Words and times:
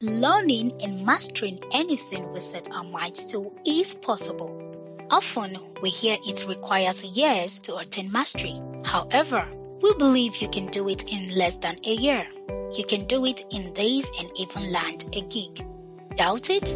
Learning 0.00 0.80
and 0.80 1.04
mastering 1.04 1.58
anything 1.72 2.32
we 2.32 2.38
set 2.38 2.70
our 2.70 2.84
minds 2.84 3.24
to 3.24 3.52
is 3.66 3.94
possible. 3.94 4.54
Often 5.10 5.58
we 5.82 5.90
hear 5.90 6.16
it 6.24 6.46
requires 6.46 7.02
years 7.02 7.58
to 7.62 7.78
attain 7.78 8.12
mastery. 8.12 8.62
However, 8.84 9.44
we 9.82 9.92
believe 9.94 10.36
you 10.36 10.46
can 10.50 10.66
do 10.66 10.88
it 10.88 11.12
in 11.12 11.36
less 11.36 11.56
than 11.56 11.78
a 11.84 11.94
year. 11.94 12.24
You 12.76 12.84
can 12.84 13.06
do 13.06 13.26
it 13.26 13.42
in 13.50 13.72
days 13.72 14.08
and 14.20 14.30
even 14.36 14.70
land 14.70 15.04
a 15.14 15.22
gig. 15.22 15.66
Doubt 16.14 16.48
it? 16.48 16.68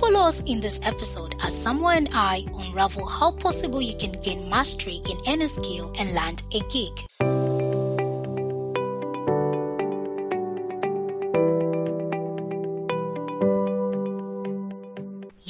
Follow 0.00 0.20
us 0.20 0.40
in 0.44 0.58
this 0.60 0.80
episode 0.82 1.34
as 1.42 1.62
Samuel 1.62 1.90
and 1.90 2.08
I 2.14 2.46
unravel 2.54 3.04
how 3.06 3.32
possible 3.32 3.82
you 3.82 3.94
can 3.98 4.12
gain 4.22 4.48
mastery 4.48 5.02
in 5.10 5.18
any 5.26 5.46
skill 5.46 5.92
and 5.98 6.14
land 6.14 6.42
a 6.54 6.60
gig. 6.70 6.98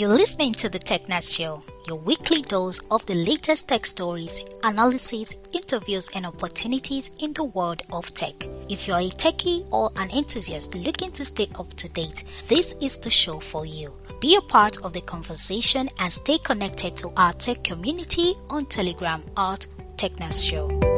You're 0.03 0.11
listening 0.11 0.53
to 0.55 0.69
the 0.69 0.81
TechNet 0.81 1.33
Show, 1.33 1.63
your 1.87 1.97
weekly 1.97 2.43
dose 2.43 2.81
of 2.91 3.07
the 3.07 3.15
latest 3.15 3.69
tech 3.69 3.87
stories, 3.87 4.41
analysis, 4.65 5.37
interviews, 5.53 6.11
and 6.17 6.27
opportunities 6.27 7.13
in 7.21 7.33
the 7.35 7.45
world 7.45 7.85
of 7.93 8.13
tech. 8.13 8.35
If 8.69 8.89
you're 8.89 8.99
a 8.99 9.11
techie 9.11 9.65
or 9.71 9.93
an 9.95 10.11
enthusiast 10.11 10.75
looking 10.75 11.13
to 11.13 11.25
stay 11.25 11.47
up 11.55 11.73
to 11.75 11.89
date, 11.89 12.25
this 12.49 12.75
is 12.81 12.99
the 12.99 13.11
show 13.11 13.39
for 13.39 13.65
you. 13.65 13.93
Be 14.21 14.35
a 14.35 14.41
part 14.41 14.85
of 14.85 14.93
the 14.93 15.03
conversation 15.03 15.89
and 16.01 16.13
stay 16.13 16.39
connected 16.39 16.97
to 16.97 17.13
our 17.17 17.33
tech 17.35 17.63
community 17.63 18.35
on 18.51 18.67
Telegram 18.67 19.23
at 19.37 19.69
TechNet 19.99 20.51
Show. 20.51 20.92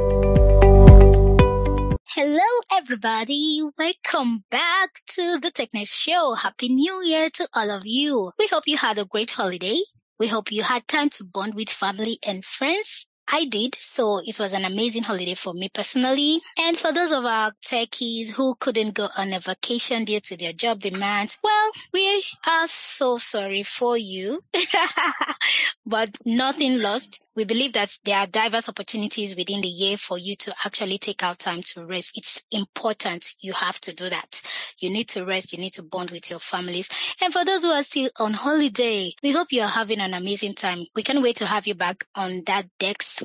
Hello, 2.17 2.39
everybody. 2.71 3.61
Welcome 3.77 4.45
back 4.49 5.01
to 5.17 5.41
the 5.41 5.51
TechNet 5.51 5.93
Show. 5.93 6.35
Happy 6.35 6.69
New 6.69 7.03
Year 7.03 7.29
to 7.31 7.49
all 7.53 7.73
of 7.73 7.83
you. 7.85 8.31
We 8.39 8.47
hope 8.47 8.69
you 8.69 8.77
had 8.77 9.01
a 9.01 9.05
great 9.05 9.33
holiday. 9.33 9.81
We 10.21 10.29
hope 10.29 10.53
you 10.53 10.63
had 10.63 10.87
time 10.87 11.09
to 11.09 11.25
bond 11.25 11.57
with 11.57 11.71
family 11.71 12.21
and 12.25 12.45
friends. 12.45 13.04
I 13.29 13.47
did, 13.47 13.75
so 13.77 14.19
it 14.19 14.39
was 14.39 14.53
an 14.53 14.65
amazing 14.65 15.03
holiday 15.03 15.35
for 15.35 15.55
me 15.55 15.69
personally. 15.69 16.41
And 16.59 16.79
for 16.79 16.93
those 16.93 17.11
of 17.11 17.25
our 17.25 17.53
techies 17.65 18.31
who 18.31 18.55
couldn't 18.57 18.95
go 18.95 19.09
on 19.17 19.33
a 19.33 19.41
vacation 19.41 20.05
due 20.05 20.21
to 20.21 20.37
their 20.37 20.53
job 20.53 20.81
demands, 20.81 21.39
well, 21.43 21.71
we 21.93 22.23
are 22.47 22.67
so 22.67 23.19
sorry 23.19 23.63
for 23.63 23.97
you. 23.97 24.45
but 25.87 26.19
nothing 26.25 26.81
lost. 26.81 27.23
We 27.37 27.45
believe 27.45 27.73
that 27.73 27.99
there 28.05 28.19
are 28.19 28.27
diverse 28.27 28.69
opportunities 28.69 29.35
within 29.35 29.61
the 29.61 29.69
year 29.69 29.97
for 29.97 30.19
you 30.19 30.37
to 30.37 30.55
actually 30.65 30.99
take 30.99 31.23
out 31.23 31.41
time 31.41 31.63
to 31.63 31.85
rest. 31.85 32.17
It's 32.17 32.43
important. 32.53 33.35
You 33.41 33.55
have 33.55 33.81
to 33.81 33.93
do 33.93 34.09
that. 34.09 34.41
You 34.79 34.91
need 34.91 35.09
to 35.11 35.25
rest. 35.25 35.53
You 35.53 35.59
need 35.59 35.73
to 35.73 35.83
bond 35.83 36.13
with 36.13 36.31
your 36.31 36.39
families. 36.39 36.89
And 37.21 37.33
for 37.33 37.45
those 37.45 37.63
who 37.63 37.71
are 37.71 37.83
still 37.83 38.11
on 38.19 38.35
holiday, 38.35 39.13
we 39.23 39.33
hope 39.33 39.49
you 39.51 39.63
are 39.63 39.69
having 39.69 40.01
an 40.01 40.15
amazing 40.15 40.55
time. 40.55 40.87
We 40.95 41.03
can't 41.03 41.23
wait 41.23 41.37
to 41.37 41.47
have 41.47 41.67
you 41.67 41.75
back 41.75 42.05
on 42.15 42.43
that 42.47 42.67